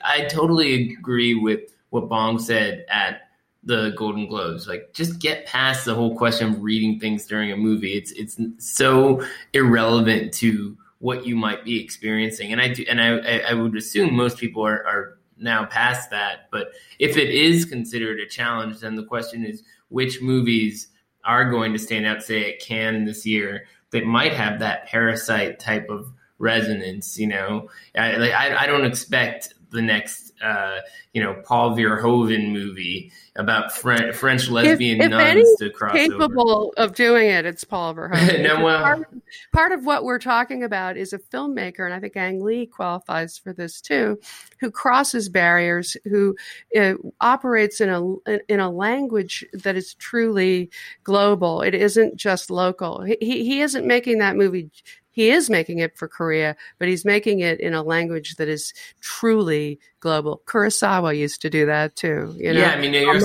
I 0.05 0.27
totally 0.27 0.93
agree 0.93 1.35
with 1.35 1.61
what 1.91 2.09
Bong 2.09 2.39
said 2.39 2.85
at 2.89 3.24
the 3.65 3.95
Golden 3.97 4.29
Globes. 4.29 4.69
Like, 4.69 4.93
just 4.93 5.19
get 5.19 5.47
past 5.47 5.85
the 5.85 5.95
whole 5.95 6.17
question 6.17 6.49
of 6.49 6.63
reading 6.63 7.01
things 7.01 7.27
during 7.27 7.51
a 7.51 7.57
movie. 7.57 7.95
It's 7.95 8.13
it's 8.13 8.39
so 8.59 9.23
irrelevant 9.53 10.33
to 10.35 10.77
what 10.99 11.27
you 11.27 11.37
might 11.37 11.65
be 11.65 11.83
experiencing. 11.83 12.53
And 12.53 12.61
I 12.61 12.69
do, 12.69 12.85
and 12.89 13.01
I 13.01 13.41
I- 13.51 13.55
would 13.55 13.77
assume 13.77 14.15
most 14.15 14.39
people 14.39 14.67
are 14.67 14.87
are 14.87 15.19
now 15.39 15.65
past 15.65 16.11
that. 16.11 16.49
But 16.51 16.73
if 16.99 17.17
it 17.17 17.31
is 17.31 17.65
considered 17.65 18.21
a 18.21 18.27
challenge, 18.27 18.81
then 18.81 18.95
the 18.95 19.05
question 19.05 19.45
is 19.45 19.63
which 19.89 20.21
movies 20.21 20.89
are 21.25 21.51
going 21.51 21.73
to 21.73 21.79
stand 21.79 22.07
out, 22.07 22.23
say 22.23 22.53
at 22.53 22.61
Cannes 22.61 23.07
this 23.07 23.25
year, 23.25 23.65
that 23.91 24.05
might 24.05 24.33
have 24.35 24.59
that 24.61 24.87
parasite 24.87 25.59
type 25.59 25.89
of 25.89 26.13
resonance. 26.39 27.19
You 27.19 27.29
know, 27.29 27.71
I, 27.97 28.17
like, 28.17 28.33
I, 28.33 28.65
I 28.65 28.67
don't 28.67 28.85
expect 28.85 29.54
the 29.75 29.83
next, 29.83 30.33
uh, 30.41 30.79
you 31.13 31.23
know, 31.23 31.35
Paul 31.45 31.77
Verhoeven 31.77 32.53
movie 32.53 33.13
about 33.37 33.73
French, 33.73 34.15
French 34.15 34.49
lesbian 34.49 35.01
if, 35.01 35.07
if 35.07 35.11
nuns 35.11 35.57
to 35.59 35.71
cross 35.71 35.93
capable 35.93 36.73
over. 36.77 36.87
of 36.89 36.95
doing 36.95 37.29
it, 37.29 37.45
it's 37.45 37.65
Paul 37.65 37.95
Verhoeven. 37.95 38.43
no, 38.43 38.65
well, 38.65 38.83
part, 38.83 39.09
part, 39.53 39.73
of 39.73 39.85
what 39.85 40.05
we're 40.05 40.21
talking 40.21 40.63
about 40.63 40.97
is 40.97 41.13
a 41.13 41.19
filmmaker, 41.19 41.85
and 41.85 41.93
I 41.93 41.99
think 41.99 42.17
Ang 42.17 42.43
Lee 42.43 42.67
qualifies 42.67 43.37
for 43.37 43.53
this 43.53 43.81
too, 43.81 44.19
who 44.61 44.71
crosses 44.71 45.29
barriers, 45.29 45.97
who 46.05 46.37
uh, 46.79 46.95
operates 47.21 47.81
in 47.81 47.89
a 47.91 48.41
in 48.49 48.61
a 48.61 48.71
language 48.71 49.45
that 49.53 49.77
is 49.77 49.95
truly 49.95 50.71
global. 51.03 51.63
It 51.63 51.75
isn't 51.75 52.17
just 52.17 52.51
local. 52.51 53.03
He 53.03 53.17
he 53.21 53.61
isn't 53.61 53.87
making 53.87 54.19
that 54.19 54.37
movie 54.37 54.71
he 55.15 55.31
is 55.31 55.49
making 55.49 55.79
it 55.79 55.97
for 55.97 56.09
Korea, 56.09 56.57
but 56.79 56.89
he's 56.89 57.05
making 57.05 57.39
it 57.39 57.61
in 57.61 57.73
a 57.73 57.85
language 57.85 58.35
that 58.35 58.49
is 58.49 58.75
truly 59.01 59.79
global. 60.01 60.43
Kurosawa 60.47 61.17
used 61.17 61.41
to 61.43 61.49
do 61.49 61.67
that 61.67 61.95
too. 61.95 62.35
You 62.37 62.53
know? 62.53 62.61
Yeah, 62.61 62.73
I 62.73 62.81
mean, 62.81 62.93
you're 62.93 63.21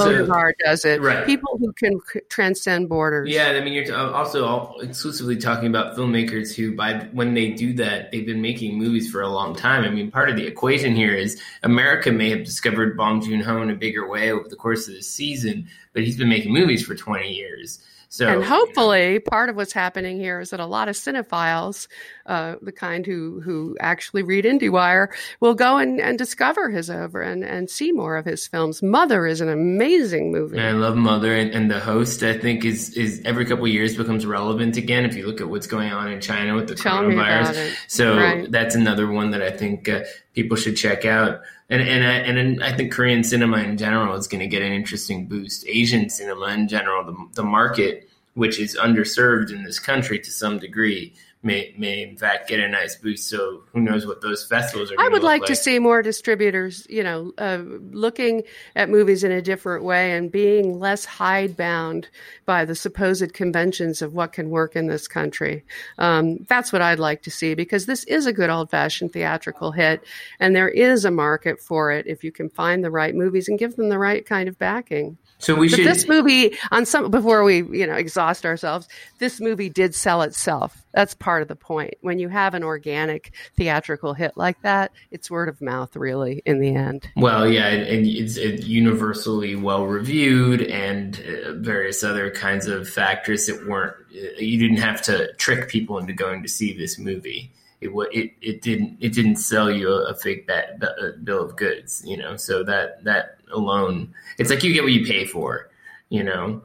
does 0.64 0.86
it. 0.86 1.02
Right. 1.02 1.26
People 1.26 1.58
who 1.58 1.74
can 1.74 2.00
transcend 2.30 2.90
borders. 2.90 3.28
Yeah, 3.30 3.48
I 3.48 3.62
mean, 3.62 3.74
you're 3.74 3.92
uh, 3.94 4.12
also 4.12 4.76
exclusively 4.78 5.36
talking 5.36 5.68
about 5.68 5.98
filmmakers 5.98 6.56
who, 6.56 6.76
by 6.76 7.08
when 7.12 7.34
they 7.34 7.50
do 7.50 7.74
that, 7.74 8.12
they've 8.12 8.26
been 8.26 8.42
making 8.42 8.78
movies 8.78 9.12
for 9.12 9.22
a 9.22 9.30
long 9.30 9.56
time. 9.56 9.84
I 9.84 9.90
mean, 9.90 10.12
part 10.12 10.30
of 10.30 10.36
the 10.36 10.46
equation 10.46 10.96
here 10.96 11.16
is 11.16 11.42
America 11.64 12.12
may 12.12 12.30
have 12.30 12.44
discovered 12.44 12.96
Bong 12.96 13.20
Joon 13.22 13.42
Ho 13.42 13.64
in 13.64 13.72
a 13.72 13.76
bigger 13.76 14.08
way 14.08 14.32
over 14.32 14.48
the 14.48 14.56
course 14.56 14.88
of 14.88 14.94
this 14.94 15.10
season, 15.10 15.68
but 15.94 16.04
he's 16.04 16.18
been 16.18 16.30
making 16.30 16.54
movies 16.54 16.86
for 16.86 16.94
20 16.94 17.34
years. 17.34 17.80
So, 18.12 18.28
and 18.28 18.44
hopefully, 18.44 19.20
part 19.20 19.50
of 19.50 19.56
what's 19.56 19.72
happening 19.72 20.18
here 20.18 20.40
is 20.40 20.50
that 20.50 20.60
a 20.60 20.66
lot 20.66 20.88
of 20.90 20.96
cinephiles, 20.96 21.88
uh, 22.26 22.56
the 22.60 22.72
kind 22.72 23.06
who 23.06 23.40
who 23.40 23.78
actually 23.80 24.24
read 24.24 24.46
IndieWire, 24.46 25.10
will 25.40 25.54
go 25.54 25.78
and, 25.78 26.02
and 26.02 26.18
discover 26.18 26.72
his 26.72 26.90
over 26.90 27.22
and, 27.22 27.44
and 27.44 27.70
see 27.70 27.92
more 27.92 28.18
of 28.18 28.26
his 28.26 28.48
films. 28.48 28.82
Mother 28.82 29.28
is 29.28 29.42
an 29.42 29.50
amazing 29.50 30.32
movie. 30.32 30.60
I 30.60 30.72
love 30.72 30.98
Mother, 30.98 31.36
and, 31.36 31.52
and, 31.52 31.70
the 31.70 31.80
host 31.80 32.24
I 32.24 32.36
think 32.36 32.66
is 32.66 32.98
is 32.98 33.22
every 33.26 33.46
couple 33.46 33.68
years 33.68 33.96
becomes 33.96 34.26
relevant 34.26 34.76
again. 34.76 35.06
If 35.06 35.16
you 35.16 35.28
look 35.28 35.40
at 35.40 35.48
what's 35.48 35.68
going 35.68 35.92
on 35.92 36.12
in 36.12 36.20
China 36.20 36.56
with 36.56 36.68
the 36.68 36.74
Tell 36.74 37.04
coronavirus, 37.04 37.76
so 37.88 38.18
right. 38.18 38.52
that's 38.52 38.74
another 38.74 39.12
one 39.12 39.30
that 39.32 39.44
I 39.44 39.52
think 39.52 39.88
uh, 39.88 40.02
people 40.34 40.58
should 40.58 40.78
check 40.78 41.06
out 41.06 41.42
and 41.70 41.82
and 41.82 42.04
I, 42.04 42.14
and 42.14 42.64
I 42.64 42.76
think 42.76 42.92
Korean 42.92 43.24
cinema 43.24 43.58
in 43.60 43.78
general 43.78 44.16
is 44.16 44.28
going 44.28 44.40
to 44.40 44.48
get 44.48 44.62
an 44.62 44.74
interesting 44.74 45.28
boost. 45.28 45.66
Asian 45.68 46.10
cinema 46.10 46.48
in 46.48 46.68
general, 46.68 47.04
the 47.04 47.16
the 47.36 47.44
market, 47.44 48.10
which 48.34 48.60
is 48.60 48.76
underserved 48.76 49.52
in 49.52 49.64
this 49.64 49.80
country 49.80 50.20
to 50.20 50.32
some 50.32 50.58
degree, 50.58 51.14
may 51.42 51.74
may 51.78 52.04
in 52.04 52.18
fact 52.18 52.50
get 52.50 52.60
a 52.60 52.68
nice 52.68 52.96
boost. 52.96 53.30
So 53.30 53.64
who 53.72 53.80
knows 53.80 54.06
what 54.06 54.22
those 54.22 54.46
festivals 54.46 54.92
are. 54.92 54.96
I 55.00 55.08
would 55.08 55.24
like, 55.24 55.42
like, 55.42 55.48
to 55.48 55.56
see 55.56 55.80
more 55.80 56.02
distributors, 56.02 56.86
you 56.90 57.02
know, 57.02 57.32
uh, 57.38 57.64
looking 57.92 58.44
at 58.76 58.90
movies 58.90 59.24
in 59.24 59.32
a 59.32 59.42
different 59.42 59.86
way 59.86 60.12
and 60.12 60.32
being 60.32 60.80
less 60.80 61.06
hidebound 61.06 62.10
by 62.46 62.66
the 62.66 62.76
supposed 62.76 63.34
conventions 63.34 64.02
of 64.02 64.14
what 64.14 64.34
can 64.34 64.50
work 64.50 64.76
in 64.76 64.88
this 64.88 65.08
country. 65.08 65.64
Um, 65.98 66.46
that's 66.50 66.74
what 66.74 66.82
I'd 66.82 67.00
like 67.00 67.22
to 67.24 67.32
see 67.32 67.54
because 67.54 67.86
this 67.86 68.04
is 68.04 68.26
a 68.26 68.34
good 68.34 68.50
old 68.50 68.70
fashioned 68.70 69.14
theatrical 69.14 69.72
hit, 69.72 70.04
and 70.40 70.56
there 70.56 70.70
is 70.70 71.06
a 71.06 71.12
market 71.12 71.62
for 71.62 71.92
it 71.92 72.06
if 72.06 72.24
you 72.24 72.34
can 72.34 72.50
find 72.50 72.84
the 72.84 72.92
right 72.92 73.16
movies 73.16 73.48
and 73.48 73.58
give 73.58 73.78
them 73.78 73.90
the 73.90 74.00
right 74.00 74.26
kind 74.26 74.50
of 74.50 74.60
backing. 74.60 75.18
So 75.40 75.56
we 75.56 75.70
but 75.70 75.78
should. 75.78 75.88
This 75.88 76.08
movie, 76.08 76.58
on 76.72 76.86
some 76.86 77.10
before 77.10 77.44
we 77.44 77.58
you 77.58 77.88
know 77.88 77.96
exhaust 77.96 78.46
ourselves, 78.46 78.88
this 79.20 79.40
movie 79.40 79.70
did 79.70 79.96
sell 79.96 80.22
itself. 80.22 80.86
That's 80.94 81.14
part 81.14 81.42
of 81.42 81.48
the 81.48 81.56
point. 81.56 81.96
When 82.02 82.20
you 82.20 82.28
have 82.28 82.54
an 82.54 82.64
organic 82.64 83.34
theatrical 83.56 84.14
hit 84.14 84.34
like 84.36 84.62
that, 84.64 84.92
it's 85.12 85.32
word 85.32 85.48
of 85.48 85.62
mouth, 85.62 85.96
really, 85.96 86.42
in 86.46 86.60
the 86.60 86.76
end. 86.76 87.10
Well, 87.16 87.48
yeah, 87.48 87.68
and 87.68 88.06
it's 88.06 88.38
universally 88.38 89.56
well 89.56 89.86
reviewed, 89.86 90.62
and 90.62 91.16
uh, 91.20 91.54
various 91.54 92.04
other 92.04 92.30
kinds 92.32 92.68
of 92.68 92.88
factors 92.90 93.48
that 93.48 93.66
weren't. 93.66 93.96
Uh, 94.12 94.36
you 94.38 94.60
didn't 94.60 94.84
have 94.84 95.02
to 95.04 95.32
trick 95.36 95.70
people 95.70 95.98
into 95.98 96.12
going 96.12 96.44
to 96.44 96.50
see 96.50 96.78
this 96.78 97.00
movie. 97.00 97.52
It, 97.82 97.92
it, 98.12 98.34
it 98.42 98.62
didn't 98.62 98.98
it 99.00 99.14
didn't 99.14 99.38
sell 99.38 99.72
you 99.72 99.90
a, 99.90 100.10
a 100.10 100.16
fake 100.16 100.48
bat, 100.48 100.82
bill 101.24 101.46
of 101.46 101.56
goods, 101.56 102.04
you 102.06 102.18
know. 102.18 102.36
So 102.36 102.62
that 102.66 103.06
that 103.06 103.39
alone, 103.52 104.14
it's 104.38 104.50
like 104.50 104.64
you 104.64 104.74
get 104.74 104.84
what 104.84 104.92
you 104.94 105.06
pay 105.06 105.26
for, 105.26 105.70
you 106.10 106.24
know. 106.24 106.62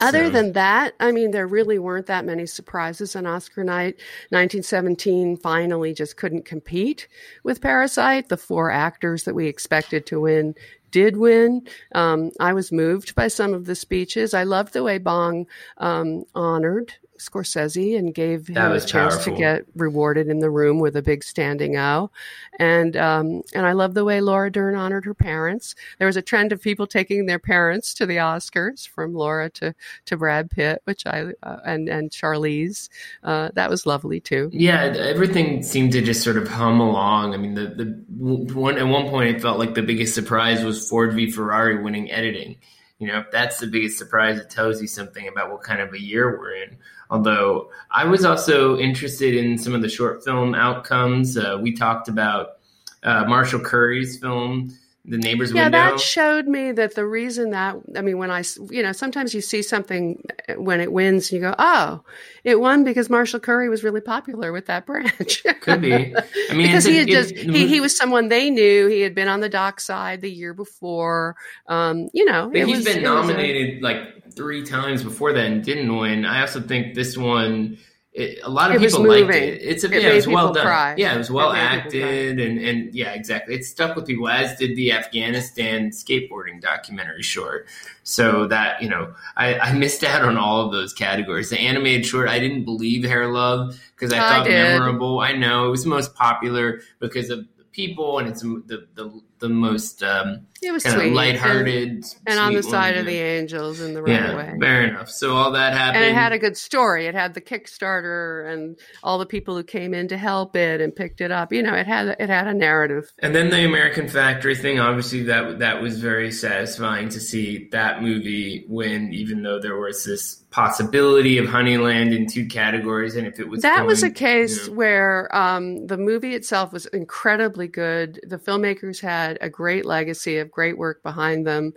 Other 0.00 0.26
So- 0.26 0.30
than 0.30 0.52
that, 0.52 0.94
I 1.00 1.12
mean, 1.12 1.30
there 1.30 1.46
really 1.46 1.78
weren't 1.78 2.06
that 2.06 2.24
many 2.26 2.44
surprises 2.46 3.16
on 3.16 3.26
Oscar 3.26 3.64
night. 3.64 3.96
1917 4.30 5.36
finally 5.36 5.94
just 5.94 6.16
couldn't 6.16 6.44
compete 6.44 7.08
with 7.42 7.60
Parasite. 7.60 8.28
The 8.28 8.36
four 8.36 8.70
actors 8.70 9.24
that 9.24 9.34
we 9.34 9.46
expected 9.46 10.04
to 10.06 10.20
win 10.20 10.54
did 10.90 11.16
win. 11.16 11.66
Um, 11.94 12.32
I 12.40 12.52
was 12.52 12.72
moved 12.72 13.14
by 13.14 13.28
some 13.28 13.54
of 13.54 13.66
the 13.66 13.74
speeches. 13.74 14.34
I 14.34 14.44
loved 14.44 14.72
the 14.72 14.82
way 14.82 14.98
Bong 14.98 15.46
um, 15.78 16.24
honored 16.34 16.94
Scorsese 17.18 17.96
and 17.98 18.14
gave 18.14 18.48
him 18.48 18.56
a 18.56 18.80
chance 18.80 19.14
powerful. 19.14 19.32
to 19.32 19.38
get 19.38 19.64
rewarded 19.74 20.28
in 20.28 20.38
the 20.38 20.50
room 20.50 20.78
with 20.78 20.96
a 20.96 21.02
big 21.02 21.22
standing 21.24 21.76
O. 21.76 22.10
And 22.58 22.96
um, 22.96 23.42
and 23.54 23.66
I 23.66 23.72
love 23.72 23.94
the 23.94 24.04
way 24.04 24.20
Laura 24.20 24.50
Dern 24.50 24.74
honored 24.74 25.04
her 25.04 25.14
parents. 25.14 25.74
There 25.98 26.06
was 26.06 26.16
a 26.16 26.22
trend 26.22 26.52
of 26.52 26.60
people 26.60 26.86
taking 26.86 27.26
their 27.26 27.38
parents 27.38 27.94
to 27.94 28.06
the 28.06 28.16
Oscars, 28.16 28.88
from 28.88 29.14
Laura 29.14 29.50
to 29.50 29.74
to 30.06 30.16
Brad 30.16 30.50
Pitt, 30.50 30.82
which 30.84 31.06
I 31.06 31.32
uh, 31.42 31.58
and 31.64 31.88
and 31.88 32.10
Charlize. 32.10 32.88
Uh, 33.22 33.50
that 33.54 33.70
was 33.70 33.86
lovely 33.86 34.20
too. 34.20 34.50
Yeah, 34.52 34.82
everything 34.82 35.62
seemed 35.62 35.92
to 35.92 36.02
just 36.02 36.22
sort 36.22 36.36
of 36.36 36.48
hum 36.48 36.80
along. 36.80 37.34
I 37.34 37.36
mean, 37.36 37.54
the 37.54 37.66
the 37.66 38.54
one 38.54 38.78
at 38.78 38.86
one 38.86 39.08
point 39.08 39.36
it 39.36 39.42
felt 39.42 39.58
like 39.58 39.74
the 39.74 39.82
biggest 39.82 40.14
surprise 40.14 40.64
was 40.64 40.88
Ford 40.88 41.14
v 41.14 41.30
Ferrari 41.30 41.82
winning 41.82 42.10
editing. 42.10 42.56
You 42.98 43.06
know, 43.06 43.20
if 43.20 43.30
that's 43.30 43.60
the 43.60 43.68
biggest 43.68 43.96
surprise, 43.96 44.40
it 44.40 44.50
tells 44.50 44.80
you 44.82 44.88
something 44.88 45.28
about 45.28 45.52
what 45.52 45.62
kind 45.62 45.80
of 45.80 45.92
a 45.92 46.00
year 46.00 46.36
we're 46.36 46.54
in. 46.54 46.78
Although 47.10 47.70
I 47.90 48.04
was 48.04 48.24
also 48.24 48.78
interested 48.78 49.34
in 49.34 49.56
some 49.58 49.74
of 49.74 49.82
the 49.82 49.88
short 49.88 50.24
film 50.24 50.54
outcomes. 50.54 51.36
Uh, 51.38 51.58
we 51.60 51.72
talked 51.72 52.08
about 52.08 52.58
uh, 53.02 53.24
Marshall 53.24 53.60
Curry's 53.60 54.18
film, 54.18 54.76
The 55.04 55.16
Neighbor's 55.16 55.52
Yeah, 55.52 55.64
Window. 55.64 55.78
that 55.78 56.00
showed 56.00 56.46
me 56.48 56.72
that 56.72 56.94
the 56.94 57.06
reason 57.06 57.50
that 57.52 57.76
I 57.96 58.02
mean, 58.02 58.18
when 58.18 58.30
I 58.30 58.42
you 58.70 58.82
know 58.82 58.92
sometimes 58.92 59.32
you 59.32 59.40
see 59.40 59.62
something 59.62 60.22
when 60.56 60.80
it 60.82 60.92
wins, 60.92 61.32
you 61.32 61.40
go, 61.40 61.54
oh, 61.58 62.02
it 62.44 62.60
won 62.60 62.84
because 62.84 63.08
Marshall 63.08 63.40
Curry 63.40 63.68
was 63.70 63.82
really 63.82 64.00
popular 64.02 64.52
with 64.52 64.66
that 64.66 64.84
branch. 64.84 65.44
Could 65.62 65.80
be. 65.80 65.94
I 65.94 66.54
mean, 66.54 66.66
because 66.66 66.84
he 66.84 66.96
had 66.98 67.08
just 67.08 67.34
he, 67.34 67.66
he 67.68 67.80
was 67.80 67.96
someone 67.96 68.28
they 68.28 68.50
knew. 68.50 68.86
He 68.88 69.00
had 69.00 69.14
been 69.14 69.28
on 69.28 69.40
the 69.40 69.48
doc 69.48 69.80
side 69.80 70.20
the 70.20 70.30
year 70.30 70.52
before. 70.52 71.36
Um, 71.68 72.08
you 72.12 72.24
know, 72.26 72.48
But 72.52 72.60
it 72.62 72.66
he's 72.66 72.76
was- 72.78 72.84
been 72.84 72.98
it 72.98 73.08
was 73.08 73.28
a- 73.28 73.32
nominated 73.32 73.82
like 73.82 74.17
three 74.34 74.64
times 74.64 75.02
before 75.02 75.32
that 75.32 75.44
and 75.46 75.62
didn't 75.64 75.94
win. 75.96 76.24
I 76.24 76.40
also 76.42 76.60
think 76.60 76.94
this 76.94 77.16
one, 77.16 77.78
it, 78.12 78.38
a 78.42 78.50
lot 78.50 78.74
of 78.74 78.82
It 78.82 78.86
people 78.90 79.06
liked 79.06 79.30
it. 79.34 79.60
It's 79.62 79.84
a, 79.84 79.86
It 79.94 80.02
yeah, 80.02 80.08
it 80.10 80.14
was 80.16 80.26
well 80.26 80.52
done. 80.52 80.64
cry. 80.66 80.94
Yeah, 80.96 81.14
it 81.14 81.18
was 81.18 81.30
well 81.30 81.50
cry. 81.50 81.60
acted 81.60 82.40
and 82.40 82.58
and 82.58 82.94
yeah, 82.94 83.12
exactly. 83.12 83.54
It 83.54 83.64
stuck 83.64 83.94
with 83.96 84.06
people 84.06 84.28
as 84.28 84.56
did 84.58 84.76
the 84.76 84.92
Afghanistan 84.92 85.90
skateboarding 85.90 86.60
documentary 86.60 87.22
short. 87.22 87.66
So 88.02 88.46
that 88.48 88.82
you 88.82 88.88
know, 88.88 89.14
I, 89.36 89.58
I 89.58 89.72
missed 89.72 90.02
out 90.04 90.22
on 90.22 90.36
all 90.36 90.64
of 90.66 90.72
those 90.72 90.92
categories. 90.92 91.50
The 91.50 91.60
animated 91.60 92.06
short, 92.06 92.28
I 92.28 92.38
didn't 92.38 92.64
believe 92.64 93.04
Hair 93.04 93.28
Love 93.32 93.78
because 93.94 94.12
I 94.12 94.16
I 94.16 94.20
thought 94.20 94.46
did. 94.46 94.52
memorable. 94.54 95.20
I 95.20 95.32
know 95.32 95.66
it 95.66 95.70
was 95.70 95.84
the 95.84 95.90
most 95.90 96.14
popular 96.14 96.80
because 96.98 97.30
of 97.30 97.40
the 97.56 97.64
people 97.70 98.18
and 98.18 98.28
it's 98.28 98.40
the 98.42 98.88
the 98.94 99.20
the 99.38 99.48
most 99.48 100.02
um, 100.02 100.46
It 100.60 100.72
was 100.72 100.82
kind 100.82 100.94
sweet 100.94 101.02
of 101.02 101.06
and- 101.08 101.16
lighthearted 101.16 102.04
and, 102.26 102.38
on 102.38 102.54
the 102.54 102.62
side 102.62 102.96
of 102.96 103.06
the 103.06 103.16
angels 103.16 103.80
in 103.80 103.94
the 103.94 104.02
right 104.02 104.12
Yeah, 104.12 104.36
way. 104.36 104.56
fair 104.60 104.82
enough. 104.82 105.08
So 105.08 105.36
all 105.36 105.52
that 105.52 105.72
happened. 105.72 106.02
And 106.04 106.10
it 106.10 106.14
had 106.18 106.32
a 106.32 106.38
good 106.38 106.56
story. 106.56 107.06
It 107.06 107.14
had 107.14 107.34
the 107.34 107.40
Kickstarter 107.40 108.52
and 108.52 108.76
all 109.02 109.18
the 109.18 109.26
people 109.26 109.54
who 109.54 109.62
came 109.62 109.94
in 109.94 110.08
to 110.08 110.18
help 110.18 110.56
it 110.56 110.80
and 110.80 110.94
picked 110.94 111.20
it 111.20 111.30
up. 111.30 111.52
You 111.52 111.62
know, 111.62 111.74
it 111.74 111.86
had 111.86 112.08
it 112.18 112.28
had 112.28 112.46
a 112.48 112.54
narrative. 112.54 113.12
and 113.20 113.34
then 113.34 113.50
the 113.50 113.64
American 113.64 114.08
Factory 114.08 114.56
thing. 114.56 114.80
Obviously, 114.80 115.22
that 115.24 115.60
that 115.60 115.80
was 115.80 116.00
very 116.00 116.32
satisfying 116.32 117.08
to 117.10 117.20
see 117.20 117.68
that 117.72 118.02
movie 118.02 118.64
win, 118.68 119.12
even 119.12 119.42
though 119.42 119.60
there 119.60 119.76
was 119.76 120.04
this 120.04 120.42
possibility 120.50 121.36
of 121.38 121.46
Honeyland 121.46 122.14
in 122.16 122.26
two 122.26 122.46
categories, 122.46 123.16
and 123.16 123.26
if 123.26 123.38
it 123.38 123.48
was 123.48 123.60
that 123.62 123.86
was 123.86 124.02
a 124.02 124.10
case 124.10 124.64
you 124.66 124.70
know, 124.72 124.76
where 124.78 125.36
um, 125.36 125.86
the 125.86 125.98
movie 125.98 126.34
itself 126.34 126.72
was 126.72 126.86
incredibly 126.86 127.68
good. 127.68 128.18
The 128.26 128.38
filmmakers 128.38 129.00
had 129.00 129.38
a 129.40 129.48
great 129.50 129.84
legacy 129.84 130.38
of 130.38 130.47
great 130.50 130.78
work 130.78 131.02
behind 131.02 131.46
them, 131.46 131.74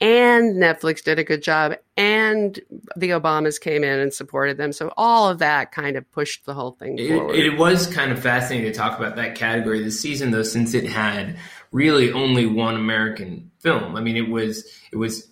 and 0.00 0.56
Netflix 0.56 1.02
did 1.02 1.18
a 1.18 1.24
good 1.24 1.42
job, 1.42 1.74
and 1.96 2.60
the 2.96 3.10
Obamas 3.10 3.60
came 3.60 3.82
in 3.82 3.98
and 3.98 4.14
supported 4.14 4.56
them. 4.56 4.72
So 4.72 4.92
all 4.96 5.28
of 5.28 5.40
that 5.40 5.72
kind 5.72 5.96
of 5.96 6.10
pushed 6.12 6.46
the 6.46 6.54
whole 6.54 6.72
thing 6.72 6.96
forward. 6.96 7.34
It, 7.34 7.46
it 7.46 7.58
was 7.58 7.86
kind 7.88 8.12
of 8.12 8.20
fascinating 8.20 8.70
to 8.70 8.78
talk 8.78 8.96
about 8.98 9.16
that 9.16 9.34
category 9.34 9.82
this 9.82 9.98
season, 9.98 10.30
though, 10.30 10.44
since 10.44 10.72
it 10.74 10.84
had 10.84 11.36
really 11.72 12.12
only 12.12 12.46
one 12.46 12.76
American 12.76 13.50
film. 13.58 13.96
I 13.96 14.00
mean, 14.00 14.16
it 14.16 14.28
was 14.28 14.70
it 14.92 14.96
was 14.96 15.26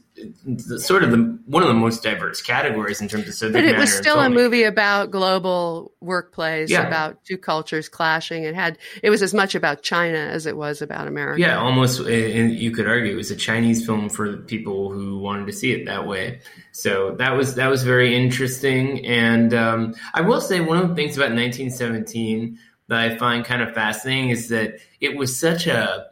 sort 0.78 1.02
of 1.04 1.10
the 1.10 1.38
one 1.46 1.62
of 1.62 1.68
the 1.68 1.74
most 1.74 2.02
diverse 2.02 2.40
categories 2.42 3.00
in 3.00 3.08
terms 3.08 3.28
of 3.28 3.34
subject 3.34 3.54
But 3.54 3.64
it 3.64 3.76
was 3.78 3.92
still 3.92 4.18
a 4.18 4.30
movie 4.30 4.62
about 4.62 5.10
global 5.10 5.92
workplace, 6.00 6.70
Yeah. 6.70 6.86
about 6.86 7.24
two 7.24 7.38
cultures 7.38 7.88
clashing. 7.88 8.44
It 8.44 8.54
had 8.54 8.78
it 9.02 9.10
was 9.10 9.22
as 9.22 9.34
much 9.34 9.54
about 9.54 9.82
China 9.82 10.18
as 10.18 10.46
it 10.46 10.56
was 10.56 10.82
about 10.82 11.06
America. 11.08 11.40
Yeah, 11.40 11.58
almost. 11.58 12.00
And 12.00 12.52
you 12.52 12.70
could 12.70 12.86
argue 12.86 13.12
it 13.12 13.16
was 13.16 13.30
a 13.30 13.36
Chinese 13.36 13.84
film 13.84 14.08
for 14.08 14.36
people 14.38 14.90
who 14.90 15.18
wanted 15.18 15.46
to 15.46 15.52
see 15.52 15.72
it 15.72 15.86
that 15.86 16.06
way. 16.06 16.40
So 16.72 17.14
that 17.18 17.36
was 17.36 17.54
that 17.56 17.68
was 17.68 17.82
very 17.82 18.16
interesting. 18.16 19.04
And 19.06 19.52
um, 19.54 19.94
I 20.14 20.22
will 20.22 20.40
say 20.40 20.60
one 20.60 20.78
of 20.78 20.88
the 20.88 20.94
things 20.94 21.16
about 21.16 21.30
1917 21.32 22.58
that 22.88 22.98
I 22.98 23.16
find 23.16 23.44
kind 23.44 23.62
of 23.62 23.74
fascinating 23.74 24.30
is 24.30 24.48
that 24.48 24.74
it 25.00 25.16
was 25.16 25.38
such 25.38 25.66
a 25.66 26.06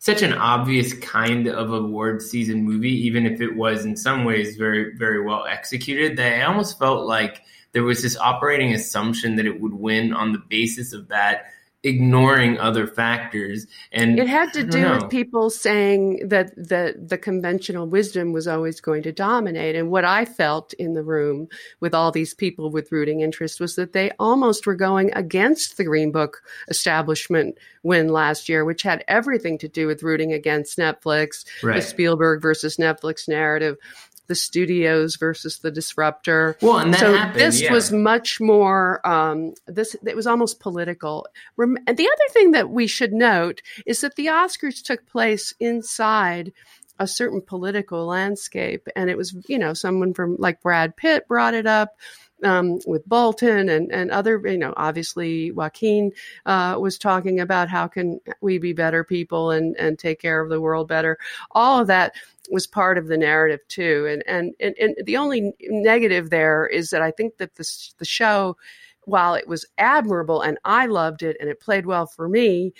such 0.00 0.22
an 0.22 0.32
obvious 0.32 0.94
kind 0.94 1.46
of 1.46 1.72
award 1.72 2.22
season 2.22 2.64
movie, 2.64 3.06
even 3.06 3.26
if 3.26 3.40
it 3.40 3.54
was 3.54 3.84
in 3.84 3.96
some 3.96 4.24
ways 4.24 4.56
very 4.56 4.96
very 4.96 5.22
well 5.22 5.44
executed. 5.44 6.16
That 6.16 6.40
I 6.40 6.42
almost 6.42 6.78
felt 6.78 7.06
like 7.06 7.42
there 7.72 7.84
was 7.84 8.02
this 8.02 8.16
operating 8.16 8.74
assumption 8.74 9.36
that 9.36 9.46
it 9.46 9.60
would 9.60 9.74
win 9.74 10.12
on 10.12 10.32
the 10.32 10.42
basis 10.48 10.92
of 10.92 11.08
that 11.08 11.52
ignoring 11.82 12.58
other 12.58 12.86
factors 12.86 13.66
and 13.90 14.18
It 14.18 14.28
had 14.28 14.52
to 14.52 14.64
know. 14.64 14.98
with 14.98 15.10
people 15.10 15.48
saying 15.48 16.28
that 16.28 16.54
the 16.54 16.94
the 16.98 17.16
conventional 17.16 17.86
wisdom 17.86 18.32
was 18.32 18.46
always 18.46 18.82
going 18.82 19.02
to 19.04 19.12
dominate. 19.12 19.76
And 19.76 19.90
what 19.90 20.04
I 20.04 20.26
felt 20.26 20.74
in 20.74 20.92
the 20.92 21.02
room 21.02 21.48
with 21.80 21.94
all 21.94 22.12
these 22.12 22.34
people 22.34 22.70
with 22.70 22.92
rooting 22.92 23.20
interest 23.20 23.60
was 23.60 23.76
that 23.76 23.94
they 23.94 24.10
almost 24.18 24.66
were 24.66 24.74
going 24.74 25.10
against 25.14 25.78
the 25.78 25.84
Green 25.84 26.12
Book 26.12 26.42
establishment 26.68 27.56
win 27.82 28.08
last 28.08 28.48
year, 28.48 28.64
which 28.64 28.82
had 28.82 29.02
everything 29.08 29.56
to 29.58 29.68
do 29.68 29.86
with 29.86 30.02
rooting 30.02 30.32
against 30.34 30.76
Netflix, 30.76 31.44
the 31.76 31.80
Spielberg 31.80 32.42
versus 32.42 32.76
Netflix 32.76 33.26
narrative, 33.26 33.78
the 34.30 34.36
studios 34.36 35.16
versus 35.16 35.58
the 35.58 35.72
disruptor. 35.72 36.56
Well, 36.62 36.78
and 36.78 36.94
that 36.94 37.00
so 37.00 37.14
happened, 37.14 37.40
this 37.40 37.60
yeah. 37.60 37.72
was 37.72 37.90
much 37.90 38.40
more 38.40 39.04
um, 39.06 39.54
this 39.66 39.96
it 40.06 40.14
was 40.14 40.28
almost 40.28 40.60
political 40.60 41.26
Rem- 41.56 41.78
and 41.88 41.96
the 41.96 42.06
other 42.06 42.32
thing 42.32 42.52
that 42.52 42.70
we 42.70 42.86
should 42.86 43.12
note 43.12 43.60
is 43.86 44.00
that 44.02 44.14
the 44.14 44.26
oscars 44.26 44.82
took 44.82 45.04
place 45.06 45.52
inside 45.58 46.52
a 47.00 47.08
certain 47.08 47.42
political 47.42 48.06
landscape 48.06 48.86
and 48.94 49.10
it 49.10 49.16
was 49.16 49.34
you 49.48 49.58
know 49.58 49.74
someone 49.74 50.14
from 50.14 50.36
like 50.38 50.62
brad 50.62 50.96
pitt 50.96 51.26
brought 51.26 51.54
it 51.54 51.66
up 51.66 51.96
um, 52.44 52.78
with 52.86 53.06
Bolton 53.08 53.68
and, 53.68 53.92
and 53.92 54.10
other, 54.10 54.40
you 54.44 54.58
know, 54.58 54.74
obviously 54.76 55.50
Joaquin 55.50 56.12
uh, 56.46 56.76
was 56.78 56.98
talking 56.98 57.40
about 57.40 57.68
how 57.68 57.86
can 57.86 58.20
we 58.40 58.58
be 58.58 58.72
better 58.72 59.04
people 59.04 59.50
and, 59.50 59.76
and 59.78 59.98
take 59.98 60.20
care 60.20 60.40
of 60.40 60.48
the 60.48 60.60
world 60.60 60.88
better. 60.88 61.18
All 61.52 61.80
of 61.80 61.86
that 61.88 62.14
was 62.50 62.66
part 62.66 62.98
of 62.98 63.06
the 63.06 63.18
narrative 63.18 63.60
too. 63.68 64.06
And, 64.10 64.24
and, 64.26 64.54
and, 64.60 64.74
and 64.78 65.06
the 65.06 65.16
only 65.16 65.52
negative 65.62 66.30
there 66.30 66.66
is 66.66 66.90
that 66.90 67.02
I 67.02 67.10
think 67.10 67.36
that 67.38 67.54
the, 67.54 67.68
the 67.98 68.04
show, 68.04 68.56
while 69.04 69.34
it 69.34 69.48
was 69.48 69.66
admirable 69.78 70.42
and 70.42 70.58
I 70.64 70.86
loved 70.86 71.22
it 71.22 71.36
and 71.40 71.48
it 71.48 71.60
played 71.60 71.86
well 71.86 72.06
for 72.06 72.28
me, 72.28 72.72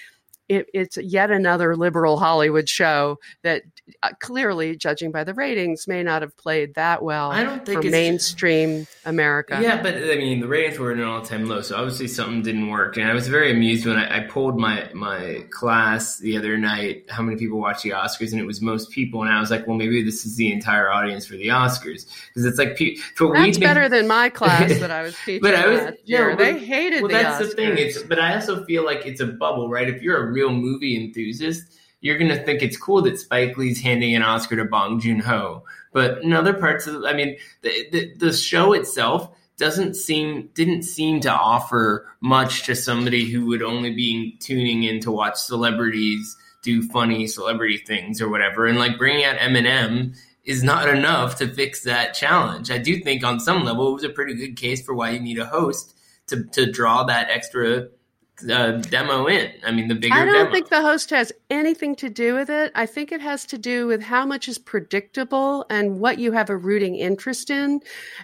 it, 0.49 0.67
it's 0.75 0.97
yet 0.97 1.31
another 1.31 1.77
liberal 1.77 2.19
Hollywood 2.19 2.69
show 2.69 3.21
that 3.43 3.63
Uh, 4.03 4.11
clearly, 4.21 4.77
judging 4.77 5.11
by 5.11 5.25
the 5.25 5.35
ratings, 5.35 5.87
may 5.87 6.03
not 6.03 6.23
have 6.23 6.37
played 6.37 6.75
that 6.75 7.03
well 7.03 7.31
I 7.31 7.43
don't 7.43 7.65
think 7.65 7.83
for 7.83 7.91
mainstream 7.91 8.87
America. 9.05 9.59
Yeah, 9.63 9.83
but 9.83 9.95
I 9.95 10.17
mean, 10.17 10.41
the 10.41 10.49
ratings 10.49 10.79
were 10.79 10.93
at 10.93 10.99
an 10.99 11.05
all-time 11.05 11.47
low, 11.47 11.61
so 11.61 11.77
obviously 11.77 12.09
something 12.09 12.43
didn't 12.43 12.69
work. 12.69 12.97
And 12.97 13.09
I 13.09 13.15
was 13.15 13.29
very 13.29 13.51
amused 13.51 13.87
when 13.87 13.97
I, 13.97 14.19
I 14.19 14.21
polled 14.29 14.59
my 14.59 14.91
my 14.95 15.45
class 15.51 16.19
the 16.19 16.37
other 16.37 16.57
night 16.59 17.05
how 17.11 17.23
many 17.23 17.37
people 17.37 17.59
watch 17.59 17.83
the 17.83 17.91
Oscars, 17.91 18.33
and 18.33 18.41
it 18.41 18.47
was 18.47 18.61
most 18.61 18.91
people. 18.91 19.23
And 19.23 19.31
I 19.31 19.41
was 19.41 19.51
like, 19.51 19.67
well, 19.67 19.77
maybe 19.77 20.03
this 20.03 20.25
is 20.25 20.37
the 20.37 20.53
entire 20.53 20.91
audience 20.91 21.27
for 21.27 21.35
the 21.35 21.49
Oscars 21.49 22.07
because 22.29 22.45
it's 22.45 22.59
like 22.59 22.77
pe- 22.77 22.97
That's 23.19 23.59
we 23.59 23.65
better 23.65 23.89
than 23.89 24.07
my 24.07 24.29
class 24.29 24.79
that 24.79 24.91
I 24.91 25.03
was 25.03 25.17
teaching 25.25 25.41
But 25.43 25.55
I 25.55 25.67
was 25.67 25.95
year. 26.05 26.37
they 26.37 26.59
hated 26.59 27.03
well, 27.03 27.09
the 27.09 27.15
that's 27.15 27.45
Oscars. 27.45 27.51
the 27.51 27.57
thing. 27.57 27.79
It's 27.79 28.03
but 28.03 28.19
I 28.19 28.35
also 28.35 28.65
feel 28.65 28.85
like 28.85 29.07
it's 29.07 29.21
a 29.21 29.27
bubble, 29.27 29.69
right? 29.69 29.89
If 29.89 30.03
you're 30.03 30.29
a 30.29 30.31
real 30.31 30.51
movie 30.51 30.97
enthusiast, 30.97 31.65
you're 32.01 32.19
gonna 32.19 32.43
think 32.43 32.63
it's 32.63 32.77
cool 32.77 33.03
that 33.03 33.19
Spike 33.19 33.57
Lee's 33.57 33.81
handing 33.81 34.15
an 34.15 34.23
Oscar 34.23 34.57
to 34.57 34.65
Bong 34.65 35.01
Joon 35.01 35.21
Ho. 35.21 35.65
But 35.93 36.23
in 36.23 36.33
other 36.33 36.55
parts 36.55 36.87
of, 36.87 37.05
I 37.05 37.13
mean, 37.13 37.37
the, 37.63 37.89
the 37.91 38.15
the 38.17 38.33
show 38.33 38.73
itself 38.73 39.31
doesn't 39.61 39.95
seem 39.95 40.49
didn't 40.55 40.83
seem 40.83 41.21
to 41.21 41.31
offer 41.31 42.09
much 42.21 42.65
to 42.65 42.75
somebody 42.75 43.31
who 43.31 43.47
would 43.47 43.63
only 43.63 43.95
be 43.95 44.37
tuning 44.41 44.83
in 44.85 45.01
to 45.01 45.11
watch 45.13 45.37
celebrities 45.37 46.37
do 46.63 46.83
funny 46.89 47.27
celebrity 47.27 47.79
things 47.79 48.21
or 48.21 48.29
whatever. 48.29 48.67
And 48.67 48.79
like 48.79 48.99
bringing 48.99 49.25
out 49.25 49.37
Eminem 49.37 50.17
is 50.45 50.63
not 50.63 50.89
enough 50.89 51.37
to 51.37 51.49
fix 51.49 51.85
that 51.85 52.15
challenge. 52.15 52.71
I 52.71 52.79
do 52.79 53.01
think 53.01 53.23
on 53.23 53.41
some 53.41 53.65
level 53.65 53.91
it 53.91 53.95
was 53.95 54.05
a 54.05 54.09
pretty 54.09 54.35
good 54.35 54.57
case 54.57 54.83
for 54.83 54.95
why 54.95 55.11
you 55.11 55.21
need 55.21 55.39
a 55.39 55.47
host 55.47 55.95
to 56.29 56.45
to 56.53 56.71
draw 56.71 57.05
that 57.05 57.29
extra 57.31 57.89
uh, 58.49 58.73
demo 58.89 59.27
in. 59.27 59.53
I 59.65 59.73
mean, 59.73 59.89
the 59.89 59.95
bigger 59.95 60.15
I 60.15 60.25
don't 60.25 60.35
demo. 60.35 60.53
think 60.53 60.69
the 60.69 60.83
host 60.83 61.11
has 61.11 61.33
anything 61.51 61.97
to 61.97 62.09
do 62.09 62.35
with 62.35 62.51
it. 62.51 62.73
I 62.75 62.87
think 62.87 63.13
it 63.13 63.21
has 63.21 63.45
to 63.47 63.59
do 63.59 63.87
with 63.87 64.03
how 64.03 64.25
much 64.25 64.49
is 64.49 64.59
predictable 64.59 65.67
and 65.71 66.01
what 66.01 66.19
you 66.19 66.33
have 66.33 66.51
a 66.51 66.57
rooting 66.57 66.97
interest 66.97 67.51
in. 67.51 67.81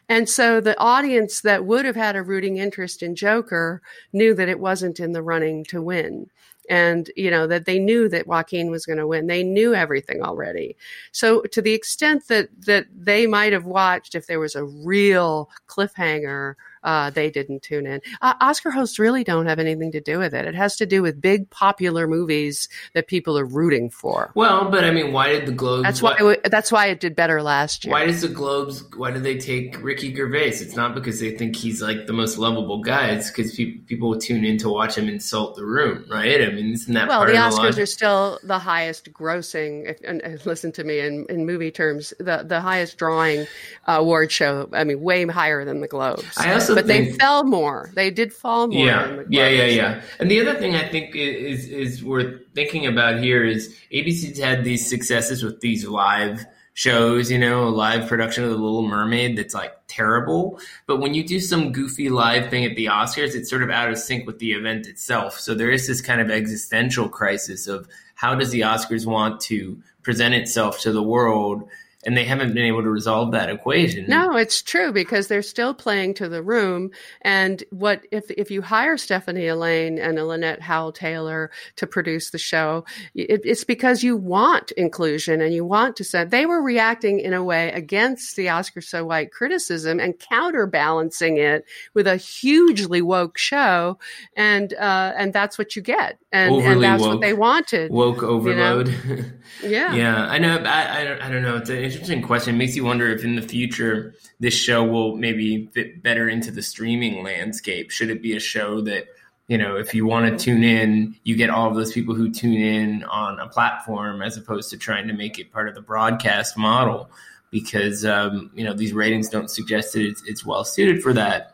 And 0.09 0.29
so 0.29 0.61
the 0.61 0.79
audience 0.79 1.41
that 1.43 1.65
would 1.65 1.85
have 1.85 1.97
had 1.97 2.17
a 2.17 2.23
rooting 2.23 2.59
interest 2.59 3.03
in 3.03 3.15
Joker 3.15 3.83
knew 4.13 4.35
that 4.35 4.49
it 4.49 4.61
wasn't 4.61 5.01
in 5.01 5.13
the 5.13 5.23
running 5.23 5.65
to 5.67 5.83
win. 5.83 6.31
And, 6.69 7.11
you 7.15 7.31
know, 7.31 7.47
that 7.47 7.65
they 7.65 7.79
knew 7.79 8.09
that 8.09 8.27
Joaquin 8.27 8.73
was 8.73 8.87
going 8.87 8.99
to 8.99 9.07
win. 9.07 9.29
They 9.29 9.45
knew 9.45 9.73
everything 9.73 10.23
already. 10.23 10.77
So 11.13 11.43
to 11.43 11.63
the 11.63 11.73
extent 11.73 12.27
that, 12.27 12.49
that 12.63 12.87
they 12.93 13.29
might 13.29 13.53
have 13.53 13.67
watched 13.67 14.17
if 14.17 14.27
there 14.27 14.41
was 14.41 14.57
a 14.57 14.65
real 14.65 15.49
cliffhanger 15.69 16.57
uh, 16.87 17.11
they 17.11 17.31
didn't 17.31 17.63
tune 17.63 17.85
in. 17.85 18.01
Uh, 18.23 18.35
Oscar 18.41 18.71
hosts 18.71 18.99
really 18.99 19.25
don't 19.25 19.47
have 19.47 19.59
anything 19.59 19.91
to 19.93 20.01
do 20.01 20.19
with 20.19 20.33
it. 20.33 20.47
It 20.47 20.55
has 20.55 20.77
to 20.77 20.87
do 20.87 21.03
with 21.03 21.21
big 21.21 21.51
popular 21.51 22.07
movies 22.07 22.69
that 22.95 23.09
people 23.09 23.37
are 23.37 23.45
rooting 23.45 23.91
for. 23.91 24.31
well, 24.35 24.71
but 24.71 24.85
I 24.85 24.93
mean, 24.93 25.13
why 25.13 25.33
did 25.33 25.47
the 25.47 25.53
Globes? 25.53 25.83
That's 25.83 26.01
why. 26.01 26.17
why, 26.21 26.33
it, 26.35 26.51
that's 26.51 26.71
why 26.71 26.87
it 26.87 27.01
did 27.01 27.17
better 27.17 27.43
last 27.43 27.85
year. 27.85 27.93
why 27.93 28.07
does 28.07 28.23
the 28.23 28.29
Globes? 28.29 28.85
Why 28.97 29.11
do 29.11 29.19
they 29.19 29.37
take 29.37 29.83
Ricky 29.83 30.15
Gervais? 30.15 30.61
It's 30.61 30.77
not 30.77 30.95
because 30.95 31.19
they 31.19 31.33
think 31.33 31.57
he's 31.57 31.83
like 31.83 32.07
the 32.07 32.13
most 32.13 32.39
lovable 32.39 32.83
guy. 32.83 33.09
It's 33.09 33.31
because 33.31 33.55
pe- 33.57 33.79
people 33.79 34.17
tune 34.17 34.45
in 34.45 34.57
to 34.59 34.69
watch 34.69 34.97
him 34.97 35.09
insult 35.09 35.57
the 35.57 35.65
room, 35.65 36.05
right? 36.09 36.41
I 36.41 36.53
mean, 36.53 36.73
isn't 36.73 36.95
that 36.95 37.09
well, 37.09 37.27
the 37.27 37.33
the 37.33 37.39
Oscars 37.39 37.59
logic? 37.59 37.83
are 37.83 37.87
still 37.87 38.39
the 38.45 38.61
highest 38.61 39.13
grossing. 39.13 39.91
If, 39.91 40.01
and, 40.05 40.23
and 40.23 40.45
listen 40.47 40.71
to 40.73 40.85
me 40.85 41.01
in, 41.01 41.27
in 41.29 41.47
movie 41.47 41.73
terms, 41.73 42.15
the 42.19 42.45
the 42.47 42.61
highest 42.61 42.97
drawing 42.97 43.49
uh, 43.89 43.97
award 43.99 44.31
show. 44.31 44.69
I 44.73 44.85
mean, 44.85 45.01
way 45.01 45.27
higher 45.27 45.65
than 45.65 45.81
the 45.81 45.89
Globes. 45.89 46.25
I 46.37 46.53
also 46.53 46.76
but 46.77 46.87
they 46.87 47.13
fell 47.13 47.45
more. 47.45 47.91
They 47.95 48.11
did 48.11 48.33
fall 48.33 48.69
more. 48.69 48.87
yeah, 48.87 49.23
yeah, 49.29 49.49
yeah, 49.49 49.65
yeah. 49.65 50.03
And 50.19 50.31
the 50.31 50.41
other 50.41 50.55
thing 50.59 50.75
I 50.75 50.89
think 50.89 51.17
is 51.17 51.69
is 51.69 52.05
worth 52.05 52.41
thinking 52.55 52.87
about 52.87 53.19
here 53.19 53.45
is 53.45 53.77
ABC's 53.93 54.39
had 54.39 54.65
these 54.65 54.89
successes 54.89 55.43
with 55.43 55.61
these 55.61 55.87
live 55.87 56.47
shows, 56.77 57.31
you 57.31 57.39
know, 57.39 57.65
a 57.65 57.71
live 57.71 58.07
production 58.07 58.45
of 58.45 58.51
The 58.51 58.57
Little 58.57 58.83
Mermaid 58.83 59.39
that's 59.39 59.55
like 59.55 59.73
terrible. 59.89 60.61
But 60.87 60.99
when 60.99 61.15
you 61.15 61.27
do 61.27 61.41
some 61.41 61.73
goofy 61.73 62.11
live 62.11 62.51
thing 62.51 62.67
at 62.67 62.77
the 62.77 62.87
Oscars, 62.87 63.35
it's 63.35 63.49
sort 63.49 63.63
of 63.63 63.71
out 63.71 63.91
of 63.91 63.99
sync 63.99 64.27
with 64.27 64.41
the 64.41 64.53
event 64.53 64.87
itself. 64.87 65.41
So 65.41 65.55
there 65.55 65.71
is 65.71 65.87
this 65.87 66.03
kind 66.03 66.21
of 66.21 66.31
existential 66.31 67.09
crisis 67.09 67.67
of 67.67 67.89
how 68.15 68.35
does 68.35 68.51
the 68.51 68.61
Oscars 68.61 69.07
want 69.07 69.41
to 69.43 69.81
present 70.03 70.35
itself 70.35 70.79
to 70.81 70.93
the 70.93 71.03
world? 71.03 71.67
And 72.07 72.17
they 72.17 72.25
haven't 72.25 72.55
been 72.55 72.65
able 72.65 72.83
to 72.83 72.89
resolve 72.89 73.33
that 73.33 73.51
equation. 73.51 74.07
No, 74.09 74.37
it's 74.37 74.63
true 74.63 74.93
because 74.93 75.27
they're 75.27 75.43
still 75.43 75.75
playing 75.75 76.15
to 76.15 76.29
the 76.29 76.43
room. 76.43 76.93
And 77.23 77.65
what 77.71 78.07
if 78.13 78.31
if 78.31 78.49
you 78.49 78.63
hire 78.63 78.97
Stephanie 78.97 79.49
Allain 79.49 79.99
and 79.99 80.17
Lynette 80.17 80.63
Howell 80.63 80.93
Taylor 80.93 81.51
to 81.75 81.87
produce 81.87 82.31
the 82.31 82.39
show, 82.39 82.85
it, 83.15 83.41
it's 83.45 83.65
because 83.65 84.05
you 84.05 84.17
want 84.17 84.71
inclusion 84.73 85.41
and 85.41 85.53
you 85.53 85.65
want 85.65 85.97
to 85.97 86.05
say 86.05 86.25
they 86.25 86.47
were 86.47 86.63
reacting 86.63 87.19
in 87.19 87.35
a 87.35 87.43
way 87.43 87.73
against 87.73 88.37
the 88.37 88.49
Oscar 88.49 88.81
so 88.81 89.05
white 89.05 89.33
criticism 89.33 89.99
and 89.99 90.19
counterbalancing 90.19 91.39
it 91.39 91.65
with 91.93 92.07
a 92.07 92.17
hugely 92.17 93.03
woke 93.03 93.37
show, 93.37 93.99
and 94.37 94.73
uh, 94.75 95.13
and 95.17 95.33
that's 95.33 95.59
what 95.59 95.75
you 95.75 95.83
get, 95.83 96.21
and 96.37 96.63
and 96.63 96.83
that's 96.83 97.03
woke. 97.03 97.11
what 97.13 97.21
they 97.21 97.33
wanted. 97.33 97.91
Woke 97.91 98.23
overload. 98.23 98.95
Yeah. 99.63 99.95
Yeah, 99.95 100.27
I 100.27 100.39
know. 100.39 100.59
I, 100.59 101.01
I, 101.01 101.05
don't, 101.05 101.23
I 101.23 101.31
don't 101.31 101.43
know. 101.43 101.57
It's 101.57 101.71
an 101.71 101.79
interesting 101.79 102.21
question. 102.21 102.57
It 102.57 102.59
makes 102.59 102.77
you 102.77 102.85
wonder 102.85 103.09
if 103.09 103.25
in 103.25 103.37
the 103.37 103.43
future 103.43 104.15
this 104.39 104.55
show 104.55 104.85
will 104.85 105.17
maybe 105.17 105.67
fit 105.73 106.03
better 106.03 106.29
into 106.29 106.51
the 106.51 106.63
streaming 106.63 107.23
landscape. 107.23 107.91
Should 107.91 108.11
it 108.11 108.21
be 108.21 108.37
a 108.37 108.41
show 108.41 108.83
that, 108.83 109.07
you 109.49 109.57
know, 109.57 109.77
if 109.77 109.95
you 109.95 110.05
want 110.05 110.27
to 110.27 110.45
tune 110.45 110.63
in, 110.63 111.17
you 111.25 111.37
get 111.37 111.49
all 111.49 111.71
of 111.71 111.75
those 111.75 111.93
people 111.93 112.15
who 112.15 112.31
tune 112.31 112.61
in 112.61 113.05
on 113.05 113.39
a 113.41 113.49
platform 113.49 114.21
as 114.21 114.37
opposed 114.37 114.69
to 114.71 114.77
trying 114.77 115.09
to 115.09 115.15
make 115.15 115.39
it 115.39 115.53
part 115.53 115.69
of 115.69 115.75
the 115.75 115.81
broadcast 115.81 116.59
model 116.59 117.09
because, 117.51 118.05
um, 118.05 118.51
you 118.55 118.65
know, 118.65 118.75
these 118.75 118.93
ratings 118.93 119.29
don't 119.31 119.51
suggest 119.51 119.95
that 119.95 120.03
it's, 120.03 120.23
it's 120.27 120.45
well 120.45 120.65
suited 120.65 121.03
for 121.03 121.13
that. 121.15 121.53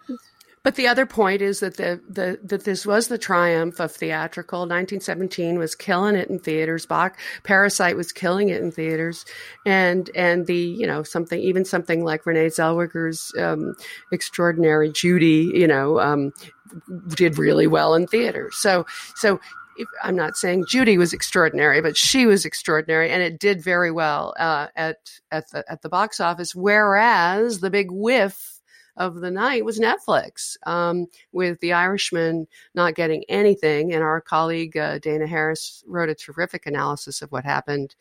But 0.64 0.76
the 0.76 0.86
other 0.86 1.06
point 1.06 1.42
is 1.42 1.60
that 1.60 1.76
the, 1.76 2.00
the 2.08 2.38
that 2.44 2.64
this 2.64 2.86
was 2.86 3.08
the 3.08 3.18
triumph 3.18 3.80
of 3.80 3.90
theatrical. 3.90 4.60
1917 4.60 5.58
was 5.58 5.74
killing 5.74 6.14
it 6.14 6.28
in 6.28 6.38
theaters. 6.38 6.86
Bach 6.86 7.18
Parasite 7.42 7.96
was 7.96 8.12
killing 8.12 8.48
it 8.48 8.62
in 8.62 8.70
theaters, 8.70 9.24
and 9.66 10.08
and 10.14 10.46
the 10.46 10.56
you 10.56 10.86
know 10.86 11.02
something 11.02 11.40
even 11.40 11.64
something 11.64 12.04
like 12.04 12.26
Renee 12.26 12.46
Zellweger's 12.46 13.32
um, 13.38 13.74
extraordinary 14.12 14.92
Judy, 14.92 15.50
you 15.52 15.66
know, 15.66 15.98
um, 15.98 16.32
did 17.08 17.38
really 17.38 17.66
well 17.66 17.94
in 17.94 18.06
theaters. 18.06 18.56
So 18.56 18.86
so 19.16 19.40
I'm 20.02 20.16
not 20.16 20.36
saying 20.36 20.66
Judy 20.68 20.98
was 20.98 21.12
extraordinary, 21.12 21.80
but 21.80 21.96
she 21.96 22.26
was 22.26 22.44
extraordinary, 22.44 23.10
and 23.10 23.22
it 23.22 23.40
did 23.40 23.62
very 23.62 23.90
well 23.90 24.34
uh, 24.38 24.68
at 24.76 24.98
at 25.30 25.50
the 25.50 25.64
at 25.70 25.82
the 25.82 25.88
box 25.88 26.20
office. 26.20 26.54
Whereas 26.54 27.60
the 27.60 27.70
big 27.70 27.90
whiff 27.90 28.51
of 28.96 29.16
the 29.16 29.30
night 29.30 29.64
was 29.64 29.78
Netflix, 29.78 30.56
um, 30.66 31.06
with 31.32 31.60
The 31.60 31.72
Irishman 31.72 32.46
not 32.74 32.94
getting 32.94 33.24
anything. 33.28 33.92
And 33.92 34.02
our 34.02 34.20
colleague 34.20 34.76
uh, 34.76 34.98
Dana 34.98 35.26
Harris 35.26 35.82
wrote 35.86 36.08
a 36.08 36.14
terrific 36.14 36.66
analysis 36.66 37.22
of 37.22 37.32
what 37.32 37.44
happened 37.44 37.94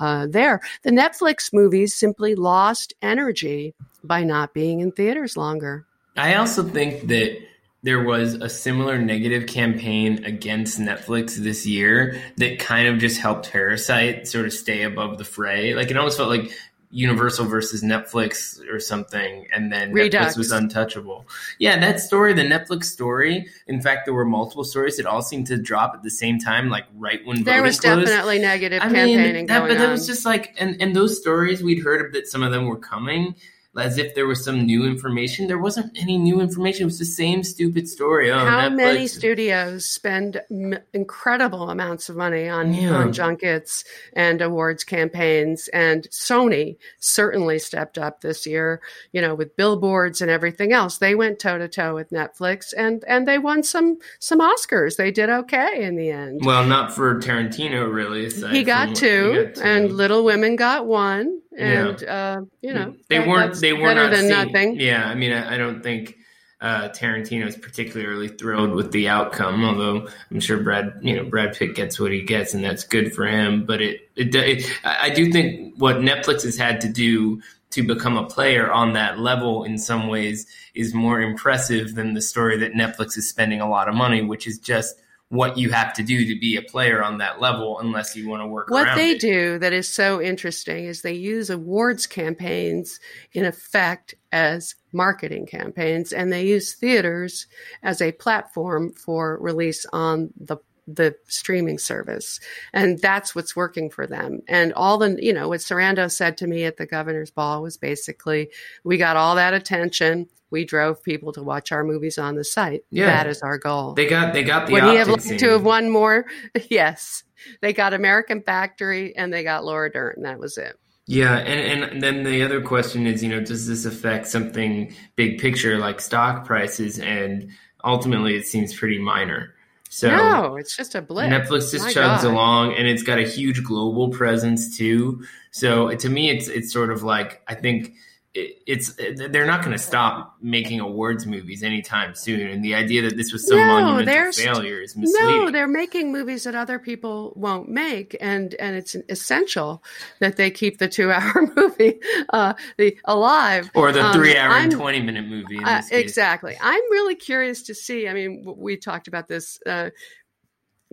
uh, 0.00 0.26
there. 0.28 0.60
The 0.82 0.90
Netflix 0.90 1.52
movies 1.52 1.94
simply 1.94 2.34
lost 2.34 2.94
energy 3.02 3.74
by 4.04 4.22
not 4.22 4.54
being 4.54 4.80
in 4.80 4.92
theaters 4.92 5.36
longer. 5.36 5.86
I 6.16 6.34
also 6.34 6.62
think 6.62 7.08
that 7.08 7.38
there 7.82 8.02
was 8.02 8.34
a 8.34 8.48
similar 8.48 8.98
negative 8.98 9.46
campaign 9.46 10.24
against 10.24 10.80
Netflix 10.80 11.36
this 11.36 11.64
year 11.64 12.20
that 12.36 12.58
kind 12.58 12.88
of 12.88 12.98
just 12.98 13.20
helped 13.20 13.50
Parasite 13.50 14.26
sort 14.26 14.46
of 14.46 14.52
stay 14.52 14.82
above 14.82 15.16
the 15.16 15.24
fray. 15.24 15.74
Like 15.74 15.90
it 15.90 15.96
almost 15.96 16.16
felt 16.16 16.28
like 16.28 16.52
Universal 16.90 17.46
versus 17.46 17.82
Netflix 17.82 18.58
or 18.72 18.80
something, 18.80 19.46
and 19.54 19.70
then 19.70 19.92
Redux. 19.92 20.34
Netflix 20.34 20.38
was 20.38 20.52
untouchable. 20.52 21.26
Yeah, 21.58 21.78
that 21.80 22.00
story, 22.00 22.32
the 22.32 22.42
Netflix 22.42 22.84
story. 22.84 23.46
In 23.66 23.82
fact, 23.82 24.06
there 24.06 24.14
were 24.14 24.24
multiple 24.24 24.64
stories 24.64 24.96
that 24.96 25.04
all 25.04 25.20
seemed 25.20 25.46
to 25.48 25.58
drop 25.58 25.94
at 25.94 26.02
the 26.02 26.10
same 26.10 26.38
time, 26.38 26.70
like 26.70 26.86
right 26.96 27.24
when 27.26 27.42
there 27.44 27.62
was 27.62 27.78
closed. 27.78 28.06
definitely 28.06 28.38
negative 28.38 28.80
I 28.80 28.86
campaigning 28.86 29.34
mean, 29.34 29.46
that, 29.46 29.68
but 29.68 29.76
that 29.76 29.90
was 29.90 30.06
just 30.06 30.24
like, 30.24 30.54
and 30.58 30.80
and 30.80 30.96
those 30.96 31.20
stories 31.20 31.62
we'd 31.62 31.82
heard 31.82 32.14
that 32.14 32.26
some 32.26 32.42
of 32.42 32.52
them 32.52 32.66
were 32.66 32.78
coming, 32.78 33.34
as 33.78 33.98
if 33.98 34.14
there 34.14 34.26
was 34.26 34.44
some 34.44 34.64
new 34.66 34.84
information. 34.84 35.46
There 35.46 35.58
wasn't 35.58 35.96
any 35.98 36.18
new 36.18 36.40
information. 36.40 36.82
It 36.82 36.86
was 36.86 36.98
the 36.98 37.04
same 37.04 37.42
stupid 37.42 37.88
story. 37.88 38.30
Oh, 38.30 38.38
How 38.38 38.68
Netflix. 38.68 38.76
many 38.76 39.06
studios 39.06 39.84
spend 39.86 40.40
m- 40.50 40.78
incredible 40.92 41.70
amounts 41.70 42.08
of 42.08 42.16
money 42.16 42.48
on, 42.48 42.74
Yeah. 42.74 42.94
on 42.94 43.12
junkets 43.12 43.84
and 44.12 44.40
awards 44.42 44.84
campaigns? 44.84 45.68
And 45.68 46.08
Sony 46.10 46.76
certainly 46.98 47.58
stepped 47.58 47.98
up 47.98 48.20
this 48.20 48.46
year, 48.46 48.80
you 49.12 49.20
know, 49.20 49.34
with 49.34 49.56
billboards 49.56 50.20
and 50.20 50.30
everything 50.30 50.72
else. 50.72 50.98
They 50.98 51.14
went 51.14 51.38
toe 51.38 51.58
to 51.58 51.68
toe 51.68 51.94
with 51.94 52.10
Netflix 52.10 52.72
and, 52.76 53.04
and 53.06 53.26
they 53.26 53.38
won 53.38 53.62
some, 53.62 53.98
some 54.18 54.40
Oscars. 54.40 54.96
They 54.96 55.10
did 55.10 55.30
okay 55.30 55.82
in 55.84 55.96
the 55.96 56.10
end. 56.10 56.40
Well, 56.44 56.64
not 56.66 56.92
for 56.94 57.14
Tarantino, 57.20 57.92
really. 57.92 58.28
he 58.28 58.62
got 58.64 58.94
two, 58.94 59.32
he 59.32 59.44
got 59.44 59.54
two. 59.56 59.62
and 59.62 59.92
Little 59.92 60.24
Women 60.24 60.56
got 60.56 60.86
one. 60.86 61.40
And, 61.58 62.04
uh, 62.04 62.40
you 62.62 62.72
know, 62.72 62.94
they 63.08 63.18
weren't. 63.20 63.60
They 63.60 63.72
were 63.72 63.94
not 63.94 64.10
than 64.10 64.28
seeing- 64.28 64.30
nothing. 64.30 64.80
Yeah, 64.80 65.06
I 65.08 65.14
mean, 65.14 65.32
I, 65.32 65.54
I 65.54 65.58
don't 65.58 65.82
think 65.82 66.16
uh, 66.60 66.88
Tarantino 66.90 67.46
is 67.46 67.56
particularly 67.56 68.28
thrilled 68.28 68.72
with 68.72 68.92
the 68.92 69.08
outcome. 69.08 69.64
Although 69.64 70.08
I'm 70.30 70.40
sure 70.40 70.58
Brad, 70.58 70.98
you 71.02 71.16
know, 71.16 71.24
Brad 71.24 71.56
Pitt 71.56 71.74
gets 71.74 71.98
what 71.98 72.12
he 72.12 72.22
gets, 72.22 72.54
and 72.54 72.64
that's 72.64 72.84
good 72.84 73.14
for 73.14 73.26
him. 73.26 73.66
But 73.66 73.80
it, 73.82 74.08
it, 74.16 74.34
it 74.34 74.70
I 74.84 75.10
do 75.10 75.32
think 75.32 75.74
what 75.78 75.96
Netflix 75.96 76.42
has 76.44 76.56
had 76.56 76.80
to 76.82 76.88
do 76.88 77.40
to 77.70 77.82
become 77.82 78.16
a 78.16 78.24
player 78.24 78.70
on 78.72 78.94
that 78.94 79.18
level 79.18 79.64
in 79.64 79.78
some 79.78 80.08
ways 80.08 80.46
is 80.74 80.94
more 80.94 81.20
impressive 81.20 81.94
than 81.94 82.14
the 82.14 82.22
story 82.22 82.56
that 82.56 82.72
Netflix 82.72 83.18
is 83.18 83.28
spending 83.28 83.60
a 83.60 83.68
lot 83.68 83.88
of 83.88 83.94
money, 83.94 84.22
which 84.22 84.46
is 84.46 84.58
just 84.58 84.94
what 85.30 85.58
you 85.58 85.70
have 85.70 85.92
to 85.92 86.02
do 86.02 86.24
to 86.24 86.40
be 86.40 86.56
a 86.56 86.62
player 86.62 87.02
on 87.02 87.18
that 87.18 87.38
level 87.40 87.78
unless 87.80 88.16
you 88.16 88.28
want 88.28 88.42
to 88.42 88.46
work 88.46 88.70
What 88.70 88.94
they 88.94 89.10
it. 89.12 89.20
do 89.20 89.58
that 89.58 89.74
is 89.74 89.86
so 89.86 90.22
interesting 90.22 90.86
is 90.86 91.02
they 91.02 91.12
use 91.12 91.50
awards 91.50 92.06
campaigns 92.06 92.98
in 93.32 93.44
effect 93.44 94.14
as 94.32 94.74
marketing 94.92 95.46
campaigns, 95.46 96.12
and 96.12 96.32
they 96.32 96.46
use 96.46 96.74
theaters 96.74 97.46
as 97.82 98.00
a 98.00 98.12
platform 98.12 98.92
for 98.92 99.38
release 99.40 99.84
on 99.92 100.30
the 100.38 100.56
the 100.90 101.14
streaming 101.26 101.76
service 101.76 102.40
and 102.72 102.98
that's 103.00 103.34
what's 103.34 103.54
working 103.54 103.90
for 103.90 104.06
them 104.06 104.40
and 104.48 104.72
all 104.72 104.96
the 104.96 105.18
you 105.22 105.34
know 105.34 105.46
what 105.46 105.60
Sarandos 105.60 106.12
said 106.12 106.38
to 106.38 106.46
me 106.46 106.64
at 106.64 106.78
the 106.78 106.86
governor's 106.86 107.30
ball 107.30 107.60
was 107.60 107.76
basically 107.76 108.48
we 108.84 108.96
got 108.96 109.14
all 109.14 109.34
that 109.34 109.52
attention 109.52 110.26
we 110.50 110.64
drove 110.64 111.02
people 111.02 111.32
to 111.32 111.42
watch 111.42 111.72
our 111.72 111.84
movies 111.84 112.18
on 112.18 112.34
the 112.34 112.44
site 112.44 112.82
Yeah. 112.90 113.06
that 113.06 113.26
is 113.26 113.42
our 113.42 113.58
goal 113.58 113.94
They 113.94 114.06
got 114.06 114.32
they 114.32 114.42
got 114.42 114.66
the 114.66 114.72
would 114.72 114.84
he 114.84 114.96
have 114.96 115.08
liked 115.08 115.38
to 115.38 115.50
have 115.50 115.64
won 115.64 115.90
more? 115.90 116.26
Yes. 116.70 117.24
They 117.60 117.72
got 117.72 117.94
American 117.94 118.42
Factory 118.42 119.14
and 119.16 119.32
they 119.32 119.42
got 119.44 119.64
Laura 119.64 119.90
Dern. 119.90 120.14
and 120.16 120.24
That 120.24 120.38
was 120.40 120.58
it. 120.58 120.76
Yeah, 121.10 121.36
and, 121.38 121.82
and 121.84 122.02
then 122.02 122.22
the 122.24 122.42
other 122.42 122.60
question 122.60 123.06
is, 123.06 123.22
you 123.22 123.30
know, 123.30 123.40
does 123.40 123.66
this 123.66 123.86
affect 123.86 124.26
something 124.26 124.92
big 125.16 125.38
picture 125.38 125.78
like 125.78 126.00
stock 126.02 126.44
prices? 126.44 126.98
And 126.98 127.50
ultimately, 127.82 128.36
it 128.36 128.46
seems 128.46 128.74
pretty 128.74 128.98
minor. 128.98 129.54
So 129.88 130.10
no, 130.14 130.56
it's 130.56 130.76
just 130.76 130.94
a 130.94 131.00
blip. 131.00 131.30
Netflix 131.30 131.70
just 131.70 131.86
My 131.86 131.92
chugs 131.92 132.22
God. 132.22 132.24
along, 132.24 132.74
and 132.74 132.86
it's 132.86 133.02
got 133.02 133.18
a 133.18 133.22
huge 133.26 133.64
global 133.64 134.10
presence 134.10 134.76
too. 134.76 135.24
So 135.50 135.94
to 135.94 136.08
me, 136.10 136.28
it's 136.28 136.46
it's 136.48 136.70
sort 136.70 136.90
of 136.92 137.02
like 137.04 137.40
I 137.48 137.54
think 137.54 137.94
it, 138.34 138.62
it's 138.66 138.94
they're 139.30 139.46
not 139.46 139.60
going 139.62 139.72
to 139.72 139.82
stop 139.82 140.36
making 140.42 140.80
awards 140.80 141.26
movies 141.26 141.62
anytime 141.62 142.14
soon. 142.14 142.48
And 142.48 142.62
the 142.62 142.74
idea 142.74 143.02
that 143.02 143.16
this 143.16 143.32
was 143.32 143.46
some 143.48 143.56
No, 143.58 143.66
monumental 143.66 144.32
failure 144.32 144.80
is 144.82 144.96
misleading. 144.96 145.44
No, 145.46 145.50
they're 145.50 145.66
making 145.66 146.12
movies 146.12 146.44
that 146.44 146.54
other 146.54 146.78
people 146.78 147.32
won't 147.36 147.68
make, 147.68 148.16
and 148.20 148.54
and 148.56 148.76
it's 148.76 148.94
essential 149.08 149.82
that 150.20 150.36
they 150.36 150.50
keep 150.50 150.78
the 150.78 150.88
two-hour 150.88 151.52
movie 151.56 151.98
uh, 152.32 152.52
the 152.76 152.96
alive 153.06 153.70
or 153.74 153.92
the 153.92 154.04
Um, 154.04 154.12
three 154.12 154.36
hour 154.36 154.52
and 154.52 154.70
I'm- 154.72 154.78
twenty 154.78 155.00
minute 155.00 155.26
movie. 155.26 155.58
Uh, 155.64 155.82
exactly. 155.90 156.56
I'm 156.60 156.82
really 156.90 157.14
curious 157.14 157.62
to 157.64 157.74
see. 157.74 158.08
I 158.08 158.12
mean, 158.14 158.44
we 158.56 158.76
talked 158.76 159.08
about 159.08 159.26
this 159.28 159.58
uh, 159.66 159.90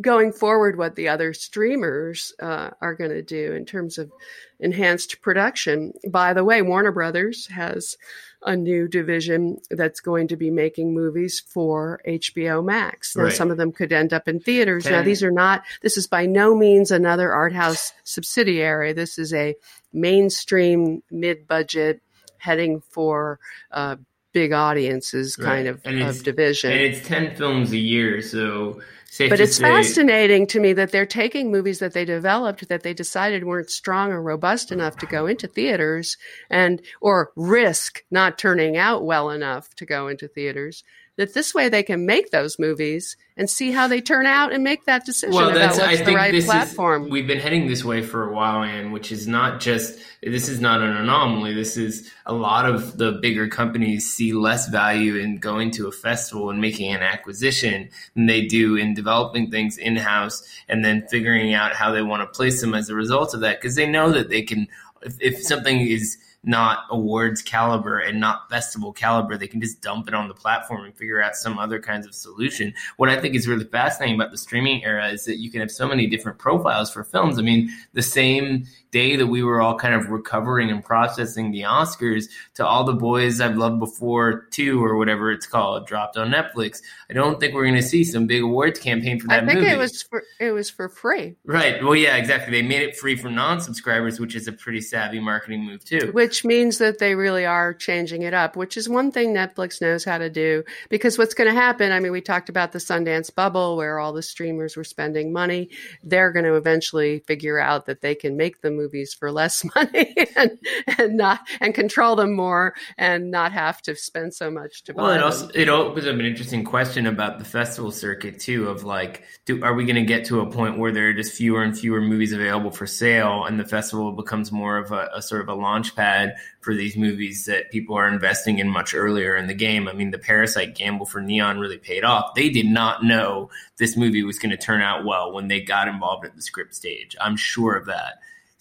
going 0.02 0.34
forward, 0.34 0.78
what 0.78 0.96
the 0.96 1.08
other 1.08 1.34
streamers 1.34 2.34
uh, 2.42 2.72
are 2.82 2.94
going 2.96 3.12
to 3.12 3.22
do 3.22 3.54
in 3.54 3.66
terms 3.66 3.98
of 3.98 4.12
enhanced 4.60 5.22
production. 5.22 5.94
By 6.10 6.34
the 6.34 6.44
way, 6.44 6.62
Warner 6.62 6.92
Brothers 6.92 7.48
has 7.48 7.96
a 8.42 8.56
new 8.56 8.88
division 8.88 9.58
that's 9.72 10.00
going 10.02 10.28
to 10.28 10.36
be 10.36 10.52
making 10.52 10.94
movies 10.94 11.40
for 11.40 12.00
HBO 12.08 12.64
Max. 12.64 13.16
Now, 13.16 13.24
Right. 13.24 13.34
some 13.34 13.50
of 13.52 13.58
them 13.58 13.72
could 13.72 13.92
end 13.92 14.14
up 14.14 14.28
in 14.28 14.40
theaters. 14.40 14.86
now, 14.86 15.02
these 15.02 15.24
are 15.24 15.32
not, 15.32 15.64
this 15.82 15.98
is 15.98 16.06
by 16.08 16.26
no 16.26 16.56
means 16.56 16.92
another 16.92 17.32
art 17.32 17.54
house 17.54 17.92
subsidiary. 18.04 18.94
This 18.94 19.18
is 19.18 19.34
a 19.34 19.56
mainstream, 19.94 21.02
mid 21.10 21.48
budget, 21.48 22.02
heading 22.38 22.82
for 22.82 23.40
uh, 23.72 23.96
big 24.34 24.52
audiences 24.52 25.36
kind 25.36 25.68
Right. 25.86 26.02
of, 26.02 26.10
of 26.18 26.24
division. 26.24 26.72
And 26.72 26.82
it's 26.82 27.08
ten 27.08 27.36
films 27.36 27.72
a 27.72 27.78
year, 27.78 28.22
so 28.22 28.82
safe 29.16 29.30
But 29.30 29.40
it's 29.40 29.58
say, 29.58 29.64
fascinating 29.64 30.46
to 30.48 30.60
me 30.60 30.74
that 30.74 30.92
they're 30.92 31.06
taking 31.06 31.52
movies 31.52 31.80
that 31.80 31.94
they 31.94 32.06
developed 32.06 32.68
that 32.68 32.84
they 32.84 32.94
decided 32.94 33.44
weren't 33.44 33.70
strong 33.70 34.12
or 34.12 34.22
robust 34.22 34.72
enough 34.72 34.98
to 34.98 35.06
go 35.06 35.26
into 35.26 35.48
theaters 35.48 36.18
and 36.50 36.82
or 37.02 37.32
risk 37.36 38.04
not 38.12 38.38
turning 38.38 38.78
out 38.78 39.06
well 39.06 39.30
enough 39.30 39.74
to 39.76 39.86
go 39.86 40.08
into 40.08 40.28
theaters. 40.28 40.84
That 41.18 41.34
this 41.34 41.54
way 41.54 41.70
they 41.70 41.84
can 41.84 42.06
make 42.06 42.32
those 42.32 42.60
movies 42.60 43.16
and 43.38 43.50
see 43.50 43.72
how 43.72 43.88
they 43.88 44.02
turn 44.02 44.26
out 44.26 44.52
and 44.52 44.64
make 44.66 44.86
that 44.86 45.06
decision 45.06 45.34
Well, 45.34 45.50
about 45.50 45.72
what's 45.72 45.80
I 45.80 45.96
the 45.96 46.04
think 46.04 46.18
right 46.18 46.44
platform. 46.44 47.06
is 47.06 47.12
we've 47.12 47.28
been 47.28 47.40
heading 47.40 47.68
this 47.68 47.86
way 47.86 48.02
for 48.02 48.30
a 48.30 48.34
while, 48.34 48.64
and 48.64 48.92
which 48.92 49.14
is 49.14 49.26
not 49.26 49.62
just 49.62 49.98
this 50.22 50.50
is 50.50 50.60
not 50.60 50.82
an 50.82 50.96
anomaly. 50.96 51.54
This 51.54 51.78
is 51.78 52.12
a 52.26 52.34
lot 52.34 52.66
of 52.66 52.98
the 52.98 53.14
bigger 53.14 53.48
companies 53.48 54.12
see 54.12 54.34
less 54.34 54.68
value 54.68 55.16
in 55.16 55.38
going 55.38 55.72
to 55.72 55.88
a 55.88 55.92
festival 55.92 56.50
and 56.50 56.60
making 56.60 56.94
an 56.94 57.02
acquisition 57.02 57.90
than 58.16 58.26
they 58.26 58.46
do 58.46 58.76
in 58.76 58.94
developing 58.94 59.50
things 59.50 59.78
in 59.78 59.96
house 59.96 60.44
and 60.68 60.84
then 60.84 61.08
figuring 61.08 61.54
out 61.54 61.74
how 61.74 61.92
they 61.92 62.02
want 62.02 62.22
to 62.22 62.38
place 62.38 62.60
them 62.60 62.74
as 62.74 62.90
a 62.90 62.96
result 62.96 63.34
of 63.34 63.40
that 63.42 63.62
because 63.62 63.76
they 63.76 63.88
know 63.88 64.12
that 64.12 64.30
they 64.30 64.42
can 64.42 64.68
if, 65.02 65.22
if 65.22 65.44
something 65.44 65.80
is 65.80 66.18
not 66.46 66.86
awards 66.90 67.42
caliber 67.42 68.00
and 68.00 68.20
not 68.20 68.50
festival 68.50 68.94
caliber, 68.94 69.38
they 69.38 69.48
can 69.48 69.62
just 69.62 69.82
dump 69.82 70.08
it 70.08 70.14
on 70.14 70.28
the 70.28 70.34
platform 70.34 70.86
and 70.86 70.96
figure 70.96 71.22
out 71.22 71.36
some 71.36 71.58
other 71.58 71.80
kinds 71.80 72.06
of 72.06 72.14
solution. 72.14 72.74
What 72.98 73.10
I 73.10 73.20
think 73.20 73.36
is 73.36 73.48
really 73.48 73.66
fascinating 73.66 74.16
about 74.16 74.32
the 74.32 74.38
streaming 74.38 74.84
era 74.84 75.10
is 75.10 75.26
that 75.26 75.38
you 75.38 75.50
can 75.52 75.60
have 75.60 75.72
so 75.72 75.88
many 75.88 76.08
different 76.08 76.38
profiles 76.38 76.92
for 76.92 77.04
films. 77.04 77.40
I 77.40 77.42
mean, 77.42 77.70
the 77.94 78.02
same 78.02 78.66
day 78.96 79.16
that 79.16 79.28
we 79.28 79.44
were 79.44 79.62
all 79.62 79.78
kind 79.78 79.94
of 79.94 80.10
recovering 80.10 80.70
and 80.70 80.84
processing 80.84 81.52
the 81.52 81.62
Oscars 81.62 82.26
to 82.56 82.66
all 82.66 82.84
the 82.84 82.94
boys 82.94 83.42
I've 83.42 83.58
loved 83.58 83.80
before 83.80 84.48
two 84.52 84.84
or 84.84 84.98
whatever 84.98 85.32
it's 85.32 85.48
called 85.48 85.88
dropped 85.88 86.18
on 86.18 86.30
Netflix. 86.30 86.82
I 87.10 87.14
don't 87.14 87.40
think 87.40 87.54
we're 87.56 87.66
going 87.66 87.76
to 87.76 87.82
see 87.82 88.04
some 88.04 88.28
big 88.28 88.44
awards 88.44 88.80
campaign 88.80 89.20
for 89.20 89.28
that 89.28 89.44
I 89.44 89.46
think 89.48 89.62
movie. 89.62 89.72
it 89.72 89.78
was 89.78 90.04
for, 90.04 90.24
it 90.40 90.52
was 90.52 90.70
for 90.70 90.90
free, 90.90 91.36
right. 91.44 91.84
Well, 91.84 91.96
yeah, 91.96 92.18
exactly. 92.18 92.52
They 92.52 92.68
made 92.68 92.84
it 92.84 92.96
free 92.96 93.16
for 93.16 93.30
non-subscribers, 93.30 94.20
which 94.20 94.36
is 94.36 94.48
a 94.48 94.52
pretty 94.54 94.82
savvy 94.82 95.20
marketing 95.20 95.66
move 95.66 95.84
too. 95.84 96.12
which 96.14 96.36
which 96.36 96.44
means 96.44 96.80
that 96.80 97.00
they 97.00 97.16
really 97.16 97.46
are 97.46 97.74
changing 97.74 98.24
it 98.24 98.34
up, 98.34 98.58
which 98.58 98.76
is 98.76 98.90
one 98.90 99.10
thing 99.10 99.34
Netflix 99.34 99.80
knows 99.80 100.04
how 100.04 100.18
to 100.18 100.30
do. 100.30 100.66
Because 100.90 101.18
what's 101.18 101.34
going 101.34 101.50
to 101.50 101.56
happen, 101.56 101.94
I 101.94 102.02
mean, 102.02 102.12
we 102.12 102.20
talked 102.20 102.50
about 102.50 102.74
the 102.74 102.80
Sundance 102.80 103.34
bubble 103.34 103.78
where 103.78 104.00
all 104.00 104.12
the 104.12 104.22
streamers 104.22 104.76
were 104.76 104.84
spending 104.84 105.32
money. 105.32 105.70
They're 106.04 106.34
going 106.34 106.44
to 106.44 106.56
eventually 106.56 107.20
figure 107.20 107.58
out 107.58 107.86
that 107.86 108.02
they 108.02 108.16
can 108.16 108.36
make 108.36 108.60
the 108.60 108.70
movies 108.86 109.14
for 109.14 109.32
less 109.32 109.66
money 109.76 110.16
and, 110.36 110.58
and 110.98 111.18
not 111.18 111.40
and 111.60 111.74
control 111.74 112.16
them 112.16 112.36
more 112.36 112.76
and 112.98 113.32
not 113.32 113.52
have 113.52 113.82
to 113.82 113.96
spend 113.96 114.34
so 114.34 114.52
much 114.52 114.84
to 114.84 114.94
Well, 114.94 115.08
buy 115.08 115.16
it 115.16 115.24
also 115.24 115.50
it 115.54 115.70
opens 115.70 116.06
up 116.06 116.14
an 116.14 116.22
interesting 116.22 116.64
question 116.64 117.06
about 117.06 117.40
the 117.40 117.46
festival 117.46 117.92
circuit 117.92 118.40
too. 118.40 118.70
Of 118.70 118.84
like, 118.84 119.24
do 119.46 119.64
are 119.64 119.74
we 119.74 119.86
going 119.86 119.96
to 119.96 120.04
get 120.04 120.26
to 120.26 120.42
a 120.42 120.52
point 120.52 120.78
where 120.78 120.92
there 120.92 121.10
are 121.10 121.14
just 121.14 121.34
fewer 121.34 121.64
and 121.64 121.78
fewer 121.78 122.02
movies 122.02 122.34
available 122.34 122.72
for 122.72 122.86
sale, 122.86 123.46
and 123.46 123.60
the 123.60 123.66
festival 123.66 124.12
becomes 124.12 124.52
more 124.52 124.78
of 124.78 124.92
a, 124.92 125.10
a 125.16 125.22
sort 125.22 125.42
of 125.42 125.50
a 125.50 125.56
launch 125.56 125.96
pad 125.96 126.36
for 126.62 126.74
these 126.74 126.98
movies 126.98 127.46
that 127.46 127.72
people 127.72 127.96
are 127.96 128.08
investing 128.08 128.60
in 128.60 128.68
much 128.68 128.94
earlier 128.94 129.36
in 129.36 129.48
the 129.48 129.54
game? 129.54 129.88
I 129.88 129.94
mean, 129.94 130.12
the 130.12 130.18
Parasite 130.18 130.76
gamble 130.76 131.06
for 131.06 131.22
Neon 131.22 131.60
really 131.60 131.78
paid 131.78 132.04
off. 132.04 132.34
They 132.36 132.50
did 132.50 132.66
not 132.66 133.04
know 133.04 133.50
this 133.78 133.96
movie 133.96 134.24
was 134.24 134.40
going 134.40 134.50
to 134.50 134.58
turn 134.58 134.82
out 134.82 135.06
well 135.06 135.32
when 135.32 135.48
they 135.48 135.62
got 135.62 135.88
involved 135.88 136.26
at 136.26 136.36
the 136.36 136.42
script 136.42 136.76
stage. 136.76 137.16
I'm 137.22 137.38
sure 137.38 137.76
of 137.76 137.86
that. 137.86 138.16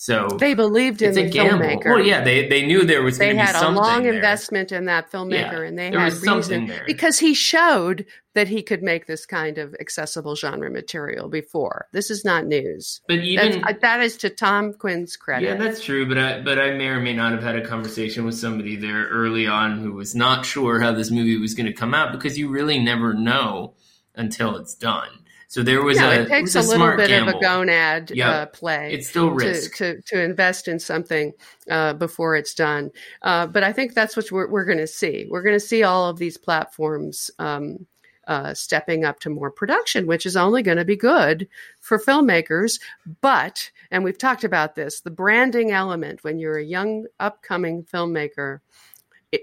So 0.04 0.28
They 0.38 0.52
believed 0.52 1.00
in 1.00 1.14
the 1.14 1.30
filmmaker. 1.30 1.86
Well, 1.86 2.04
yeah, 2.04 2.22
they 2.22 2.46
they 2.46 2.66
knew 2.66 2.84
there 2.84 3.02
was 3.02 3.16
they 3.16 3.28
going 3.32 3.38
to 3.38 3.42
be 3.42 3.46
had 3.46 3.64
a 3.64 3.70
long 3.70 4.02
there. 4.02 4.12
investment 4.12 4.70
in 4.70 4.84
that 4.84 5.10
filmmaker 5.10 5.62
Yeah, 5.62 5.62
and 5.62 5.78
they 5.78 5.90
had 5.90 6.12
reason 6.12 6.66
there. 6.66 6.82
because 6.86 7.18
he 7.18 7.32
showed 7.32 8.04
that 8.34 8.46
he 8.48 8.62
could 8.62 8.82
make 8.82 9.06
this 9.06 9.24
kind 9.24 9.56
of 9.56 9.74
accessible 9.80 10.36
genre 10.36 10.70
material 10.70 11.30
before 11.30 11.86
this 11.92 12.10
is 12.10 12.22
not 12.22 12.44
news 12.44 13.00
But 13.08 13.14
That's, 13.16 13.26
even 13.28 13.64
uh, 13.64 13.72
that 13.80 14.00
is 14.02 14.18
to 14.18 14.28
tom 14.28 14.74
quinn's 14.74 15.16
credit 15.16 15.46
Yeah, 15.46 15.54
that's 15.56 15.82
true, 15.82 16.06
but 16.06 16.18
I 16.18 16.42
but 16.42 16.58
I 16.58 16.72
may 16.72 16.88
or 16.88 17.00
may 17.00 17.14
not 17.14 17.32
have 17.32 17.42
had 17.42 17.56
a 17.56 17.66
conversation 17.66 18.26
with 18.26 18.34
somebody 18.34 18.76
there 18.76 19.06
early 19.08 19.46
on 19.46 19.78
who 19.78 19.92
was 19.92 20.14
not 20.14 20.44
sure 20.44 20.80
how 20.80 20.92
this 20.92 21.10
movie 21.10 21.38
was 21.38 21.54
going 21.54 21.64
to 21.64 21.72
come 21.72 21.94
out 21.94 22.12
because 22.12 22.36
you 22.38 22.50
really 22.50 22.78
never 22.78 23.14
know 23.14 23.72
until 24.14 24.56
it's 24.56 24.74
done. 24.74 25.08
So 25.54 25.62
there 25.62 25.84
was 25.84 25.98
no, 25.98 26.10
a 26.10 26.14
it 26.22 26.26
takes 26.26 26.56
it 26.56 26.58
a 26.58 26.60
was 26.62 26.68
little 26.70 26.96
bit 26.96 27.06
gamble. 27.10 27.36
of 27.36 27.36
a 27.36 27.44
gonad 27.44 28.10
Yep. 28.12 28.26
uh, 28.28 28.46
play 28.46 28.92
It's 28.92 29.08
still 29.08 29.28
to, 29.28 29.34
risk. 29.36 29.76
to 29.76 30.02
to 30.02 30.20
invest 30.20 30.66
in 30.66 30.80
something 30.80 31.32
uh, 31.70 31.92
before 31.92 32.34
it's 32.34 32.54
done. 32.54 32.90
Uh, 33.22 33.46
but 33.46 33.62
I 33.62 33.72
think 33.72 33.94
that's 33.94 34.16
what 34.16 34.32
we're, 34.32 34.48
we're 34.48 34.64
going 34.64 34.78
to 34.78 34.88
see. 34.88 35.28
We're 35.30 35.42
going 35.42 35.54
to 35.54 35.60
see 35.60 35.84
all 35.84 36.08
of 36.08 36.18
these 36.18 36.36
platforms 36.36 37.30
um, 37.38 37.86
uh, 38.26 38.52
stepping 38.52 39.04
up 39.04 39.20
to 39.20 39.30
more 39.30 39.52
production, 39.52 40.08
which 40.08 40.26
is 40.26 40.36
only 40.36 40.60
going 40.60 40.78
to 40.78 40.84
be 40.84 40.96
good 40.96 41.46
for 41.78 42.00
filmmakers. 42.00 42.80
But, 43.20 43.70
and 43.92 44.02
we've 44.02 44.18
talked 44.18 44.42
about 44.42 44.74
this, 44.74 45.02
the 45.02 45.10
branding 45.12 45.70
element 45.70 46.24
when 46.24 46.40
you're 46.40 46.58
a 46.58 46.64
young 46.64 47.06
upcoming 47.20 47.84
filmmaker 47.84 48.58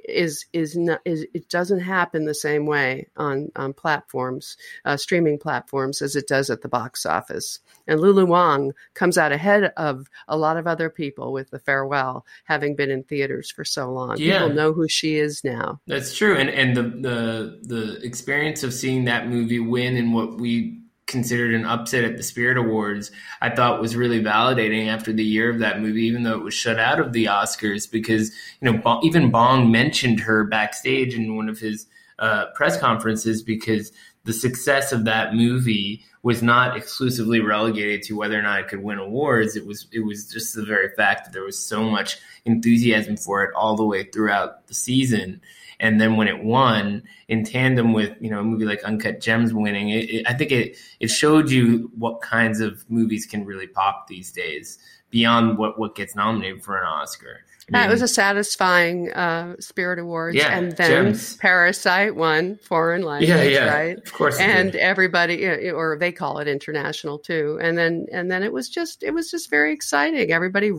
is 0.06 0.46
is 0.54 0.76
not 0.76 1.02
is 1.06 1.26
it 1.34 1.50
doesn't 1.50 1.80
happen 1.80 2.26
the 2.26 2.34
same 2.34 2.66
way 2.66 3.08
on 3.18 3.52
on 3.56 3.74
platforms 3.74 4.58
uh, 4.86 4.98
streaming 4.98 5.38
platforms 5.38 6.02
as 6.02 6.16
it 6.16 6.28
does 6.28 6.50
at 6.50 6.62
the 6.62 6.70
box 6.70 7.06
office. 7.06 7.60
And 7.88 8.00
lulu 8.00 8.26
wang 8.26 8.74
comes 8.94 9.18
out 9.18 9.32
ahead 9.32 9.72
of 9.78 10.08
a 10.28 10.38
lot 10.38 10.58
of 10.58 10.68
other 10.68 10.90
people 10.90 11.34
with 11.34 11.50
the 11.50 11.60
farewell 11.60 12.26
having 12.46 12.76
been 12.76 12.92
in 12.92 13.04
theaters 13.04 13.52
for 13.52 13.64
so 13.64 13.92
long. 13.92 14.18
Yeah. 14.18 14.40
people 14.40 14.56
know 14.56 14.74
who 14.74 14.88
she 14.88 15.16
is 15.16 15.44
now. 15.44 15.80
That's 15.88 16.16
true, 16.16 16.36
and 16.36 16.50
and 16.50 16.76
the 16.76 16.84
the 16.84 17.60
the 17.64 18.06
experience 18.06 18.64
of 18.64 18.74
seeing 18.74 19.06
that 19.06 19.28
movie 19.28 19.60
win 19.60 19.98
and 19.98 20.14
what 20.14 20.40
we 20.40 20.81
considered 21.12 21.54
an 21.54 21.66
upset 21.66 22.04
at 22.04 22.18
the 22.18 22.24
Spirit 22.24 22.58
Awards, 22.58 23.12
I 23.42 23.50
thought 23.50 23.82
was 23.82 23.96
really 23.96 24.22
validating 24.22 24.88
after 24.88 25.14
the 25.14 25.24
year 25.24 25.50
of 25.50 25.60
that 25.60 25.82
movie, 25.82 26.06
even 26.06 26.24
though 26.24 26.38
it 26.38 26.44
was 26.44 26.56
shut 26.56 26.80
out 26.80 27.00
of 27.00 27.14
the 27.14 27.26
Oscars, 27.26 27.90
because 27.92 28.32
you 28.60 28.72
know 28.72 29.00
even 29.04 29.30
Bong 29.30 29.72
mentioned 29.72 30.22
her 30.22 30.46
backstage 30.46 31.14
in 31.14 31.36
one 31.36 31.50
of 31.50 31.60
his 31.60 31.86
uh, 32.18 32.46
press 32.56 32.80
conferences 32.80 33.44
because 33.44 33.92
the 34.24 34.34
success 34.34 34.92
of 34.92 35.06
that 35.06 35.34
movie 35.34 36.04
was 36.24 36.44
not 36.44 36.78
exclusively 36.78 37.40
relegated 37.40 38.04
to 38.04 38.16
whether 38.16 38.38
or 38.38 38.44
not 38.44 38.60
it 38.60 38.68
could 38.68 38.84
win 38.84 39.00
awards. 39.00 39.56
It 39.56 39.66
was 39.66 39.88
it 39.92 40.02
was 40.02 40.32
just 40.32 40.56
the 40.56 40.64
very 40.64 40.90
fact 40.96 41.26
that 41.26 41.34
there 41.34 41.44
was 41.44 41.58
so 41.58 41.84
much 41.84 42.20
enthusiasm 42.46 43.18
for 43.18 43.44
it 43.44 43.54
all 43.56 43.76
the 43.76 43.86
way 43.86 44.04
throughout 44.04 44.68
the 44.68 44.74
season. 44.74 45.42
And 45.82 46.00
then 46.00 46.16
when 46.16 46.28
it 46.28 46.44
won, 46.44 47.02
in 47.28 47.44
tandem 47.44 47.92
with 47.92 48.16
you 48.22 48.30
know 48.30 48.40
a 48.40 48.44
movie 48.44 48.66
like 48.66 48.84
Uncut 48.84 49.20
Gems 49.20 49.52
winning, 49.52 49.90
it, 49.90 50.10
it, 50.10 50.28
I 50.30 50.34
think 50.34 50.52
it 50.52 50.78
it 51.00 51.08
showed 51.08 51.50
you 51.50 51.92
what 51.98 52.22
kinds 52.22 52.62
of 52.62 52.90
movies 52.90 53.26
can 53.26 53.46
really 53.46 53.68
pop 53.68 54.08
these 54.08 54.32
days 54.32 54.78
beyond 55.10 55.58
what 55.58 55.80
what 55.80 55.96
gets 55.96 56.16
nominated 56.16 56.64
for 56.64 56.78
an 56.78 56.86
Oscar. 56.86 57.42
That 57.72 57.90
was 57.90 58.02
a 58.02 58.08
satisfying 58.08 59.12
uh, 59.14 59.56
spirit 59.60 60.00
awards. 60.00 60.36
Yeah, 60.36 60.58
and 60.58 60.72
then 60.74 61.06
gems. 61.06 61.38
parasite 61.38 62.16
won 62.16 62.58
foreign 62.58 63.02
language 63.04 63.30
yeah, 63.30 63.44
yeah, 63.44 63.74
right? 63.74 63.98
Of 63.98 64.14
course. 64.14 64.40
and 64.40 64.76
everybody 64.76 65.46
or 65.70 65.98
they 66.00 66.12
call 66.12 66.40
it 66.40 66.48
international 66.48 67.18
too. 67.20 67.58
And 67.62 67.78
then 67.78 68.06
and 68.12 68.30
then 68.30 68.44
it 68.44 68.54
was 68.54 68.70
just 68.70 69.04
it 69.04 69.12
was 69.14 69.32
just 69.32 69.50
very 69.50 69.74
exciting. 69.74 70.32
Everybody 70.32 70.72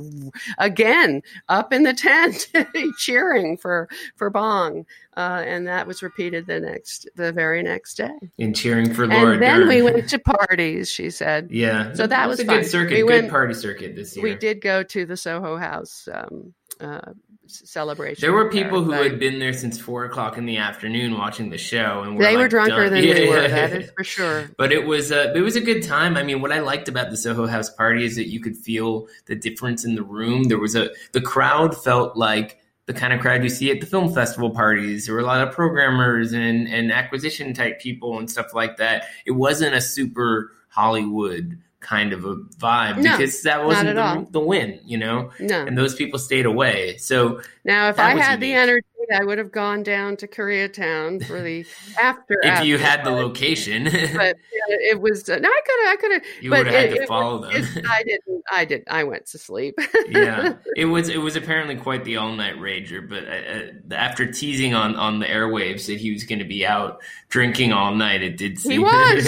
again 0.58 1.22
up 1.48 1.72
in 1.72 1.82
the 1.82 1.94
tent 1.94 2.48
cheering 2.98 3.56
for 3.56 3.88
for 4.16 4.30
bong. 4.30 4.84
Uh, 5.14 5.42
and 5.46 5.66
that 5.66 5.86
was 5.86 6.02
repeated 6.02 6.46
the 6.46 6.58
next 6.58 7.06
the 7.16 7.32
very 7.32 7.62
next 7.62 7.96
day. 7.96 8.08
And 8.38 8.56
cheering 8.56 8.94
for 8.94 9.06
Laura 9.06 9.32
and 9.34 9.42
then 9.42 9.68
we 9.68 9.82
went 9.82 10.08
to 10.08 10.18
parties 10.18 10.90
she 10.90 11.10
said. 11.10 11.48
Yeah, 11.50 11.92
So 11.94 12.06
that 12.06 12.28
was 12.28 12.40
a 12.40 12.44
fun. 12.46 12.60
good 12.60 12.66
circuit, 12.66 12.92
We 12.94 13.00
good 13.02 13.06
went- 13.06 13.30
party 13.30 13.52
circuit 13.54 13.94
this 13.94 14.16
year. 14.16 14.22
we 14.22 14.34
did 14.34 14.60
go 14.62 14.82
to 14.82 15.04
the 15.04 15.16
soho 15.18 15.58
house 15.58 16.08
um, 16.12 16.54
uh, 16.80 17.12
celebration 17.46 18.20
There 18.20 18.32
were 18.32 18.44
there, 18.44 18.64
people 18.64 18.82
who 18.82 18.92
had 18.92 19.18
been 19.18 19.38
there 19.38 19.52
since 19.52 19.78
four 19.78 20.04
o'clock 20.04 20.38
in 20.38 20.46
the 20.46 20.58
afternoon 20.58 21.18
watching 21.18 21.50
the 21.50 21.58
show, 21.58 22.02
and 22.04 22.20
they 22.20 22.36
were 22.36 22.42
like, 22.42 22.50
drunker 22.50 22.84
done. 22.84 22.94
than 22.94 23.04
Yeah, 23.04 23.14
we 23.14 23.28
were 23.28 23.42
yeah. 23.42 23.48
that 23.48 23.72
is 23.72 23.90
for 23.96 24.04
sure 24.04 24.50
But 24.58 24.72
it 24.72 24.86
was 24.86 25.10
a 25.10 25.34
it 25.34 25.40
was 25.40 25.56
a 25.56 25.60
good 25.60 25.82
time. 25.82 26.16
I 26.16 26.22
mean, 26.22 26.40
what 26.40 26.52
I 26.52 26.60
liked 26.60 26.88
about 26.88 27.10
the 27.10 27.16
Soho 27.16 27.46
House 27.46 27.70
party 27.70 28.04
is 28.04 28.16
that 28.16 28.28
you 28.28 28.40
could 28.40 28.56
feel 28.56 29.08
the 29.26 29.34
difference 29.34 29.84
in 29.84 29.94
the 29.94 30.02
room. 30.02 30.44
There 30.44 30.58
was 30.58 30.74
a 30.74 30.90
the 31.12 31.20
crowd 31.20 31.76
felt 31.76 32.16
like 32.16 32.58
the 32.86 32.92
kind 32.92 33.12
of 33.12 33.20
crowd 33.20 33.42
you 33.42 33.48
see 33.48 33.70
at 33.70 33.80
the 33.80 33.86
film 33.86 34.12
festival 34.12 34.50
parties. 34.50 35.06
There 35.06 35.14
were 35.14 35.20
a 35.20 35.26
lot 35.26 35.46
of 35.46 35.54
programmers 35.54 36.32
and 36.32 36.68
and 36.68 36.92
acquisition 36.92 37.54
type 37.54 37.80
people 37.80 38.18
and 38.18 38.30
stuff 38.30 38.54
like 38.54 38.76
that. 38.78 39.06
It 39.26 39.32
wasn't 39.32 39.74
a 39.74 39.80
super 39.80 40.52
Hollywood 40.68 41.58
kind 41.82 42.12
of 42.12 42.24
a 42.24 42.36
vibe 42.36 42.96
No, 42.98 43.16
because 43.16 43.42
that 43.42 43.64
wasn't 43.64 43.96
the, 43.96 44.26
the 44.30 44.40
win, 44.40 44.80
you 44.84 44.96
know. 44.96 45.30
no 45.40 45.66
And 45.66 45.76
those 45.76 45.94
people 45.94 46.18
stayed 46.18 46.46
away. 46.46 46.96
So 46.96 47.40
Now, 47.64 47.88
if 47.88 47.98
I 47.98 48.14
had 48.14 48.40
the 48.40 48.52
energy, 48.54 48.86
I 49.14 49.24
would 49.24 49.38
have 49.38 49.50
gone 49.52 49.82
down 49.82 50.16
to 50.18 50.26
Koreatown 50.28 51.24
for 51.26 51.40
the 51.42 51.64
after. 52.00 52.38
if 52.42 52.64
you 52.64 52.76
after 52.76 52.86
had 52.86 53.04
the 53.04 53.10
location, 53.10 53.84
but 53.84 54.36
uh, 54.36 54.68
it 54.68 55.00
was 55.00 55.28
uh, 55.28 55.38
no, 55.38 55.48
I 55.48 55.60
could 55.66 55.84
have, 55.84 55.92
I 55.92 55.96
could 56.00 56.12
have. 56.12 56.22
you 56.42 56.50
would 56.50 56.66
have 56.66 56.74
had 56.74 56.84
it- 56.92 56.96
to 56.96 57.02
it 57.02 57.08
follow 57.08 57.40
was- 57.48 57.74
them. 57.74 57.84
I 57.88 58.02
didn't. 58.02 58.44
I 58.52 58.64
did. 58.64 58.82
I 58.88 59.04
went 59.04 59.26
to 59.26 59.38
sleep. 59.38 59.74
yeah, 60.08 60.54
it 60.76 60.84
was 60.86 61.08
it 61.08 61.18
was 61.18 61.36
apparently 61.36 61.76
quite 61.76 62.04
the 62.04 62.16
all 62.16 62.32
night 62.32 62.56
rager. 62.56 63.08
But 63.08 63.24
uh, 63.28 63.94
after 63.94 64.30
teasing 64.30 64.74
on 64.74 64.96
on 64.96 65.18
the 65.20 65.26
airwaves 65.26 65.86
that 65.86 65.98
he 65.98 66.12
was 66.12 66.24
going 66.24 66.40
to 66.40 66.44
be 66.44 66.66
out 66.66 67.00
drinking 67.28 67.72
all 67.72 67.94
night, 67.94 68.22
it 68.22 68.36
did 68.36 68.58
seem 68.58 68.82
was. 68.82 69.26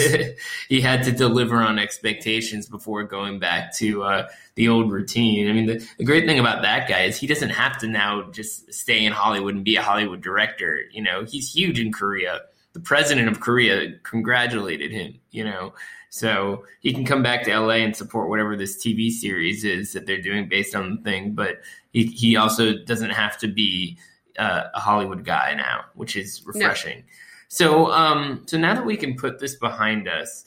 he 0.68 0.80
had 0.80 1.02
to 1.04 1.12
deliver 1.12 1.56
on 1.62 1.78
expectations 1.78 2.68
before 2.68 3.04
going 3.04 3.38
back 3.38 3.74
to 3.76 4.02
uh, 4.02 4.28
the 4.56 4.68
old 4.68 4.92
routine. 4.92 5.48
I 5.48 5.52
mean, 5.52 5.66
the, 5.66 5.86
the 5.98 6.04
great 6.04 6.26
thing 6.26 6.38
about 6.38 6.62
that 6.62 6.88
guy 6.88 7.02
is 7.02 7.16
he 7.16 7.26
doesn't 7.26 7.50
have 7.50 7.78
to 7.78 7.88
now 7.88 8.30
just 8.30 8.72
stay 8.72 9.04
in 9.04 9.12
Hollywood 9.12 9.54
and 9.54 9.64
be 9.64 9.76
a 9.76 9.82
Hollywood 9.82 10.20
director. 10.20 10.82
You 10.92 11.02
know, 11.02 11.24
he's 11.24 11.52
huge 11.52 11.80
in 11.80 11.92
Korea. 11.92 12.42
The 12.72 12.80
president 12.80 13.28
of 13.28 13.40
Korea 13.40 13.92
congratulated 14.02 14.92
him. 14.92 15.18
You 15.30 15.44
know. 15.44 15.74
So 16.10 16.64
he 16.78 16.92
can 16.92 17.04
come 17.04 17.24
back 17.24 17.42
to 17.42 17.58
LA 17.58 17.74
and 17.74 17.96
support 17.96 18.28
whatever 18.28 18.56
this 18.56 18.76
TV 18.76 19.10
series 19.10 19.64
is 19.64 19.94
that 19.94 20.06
they're 20.06 20.22
doing 20.22 20.48
based 20.48 20.76
on 20.76 20.94
the 20.94 21.02
thing. 21.02 21.32
But 21.32 21.62
he, 21.92 22.04
he 22.06 22.36
also 22.36 22.78
doesn't 22.78 23.10
have 23.10 23.36
to 23.38 23.48
be 23.48 23.98
uh, 24.38 24.64
a 24.72 24.78
Hollywood 24.78 25.24
guy 25.24 25.54
now, 25.54 25.86
which 25.94 26.14
is 26.14 26.40
refreshing. 26.46 27.02
So 27.48 27.90
um, 27.90 28.44
so 28.46 28.58
now 28.58 28.74
that 28.74 28.84
we 28.84 28.96
can 28.96 29.16
put 29.16 29.40
this 29.40 29.56
behind 29.56 30.08
us, 30.08 30.44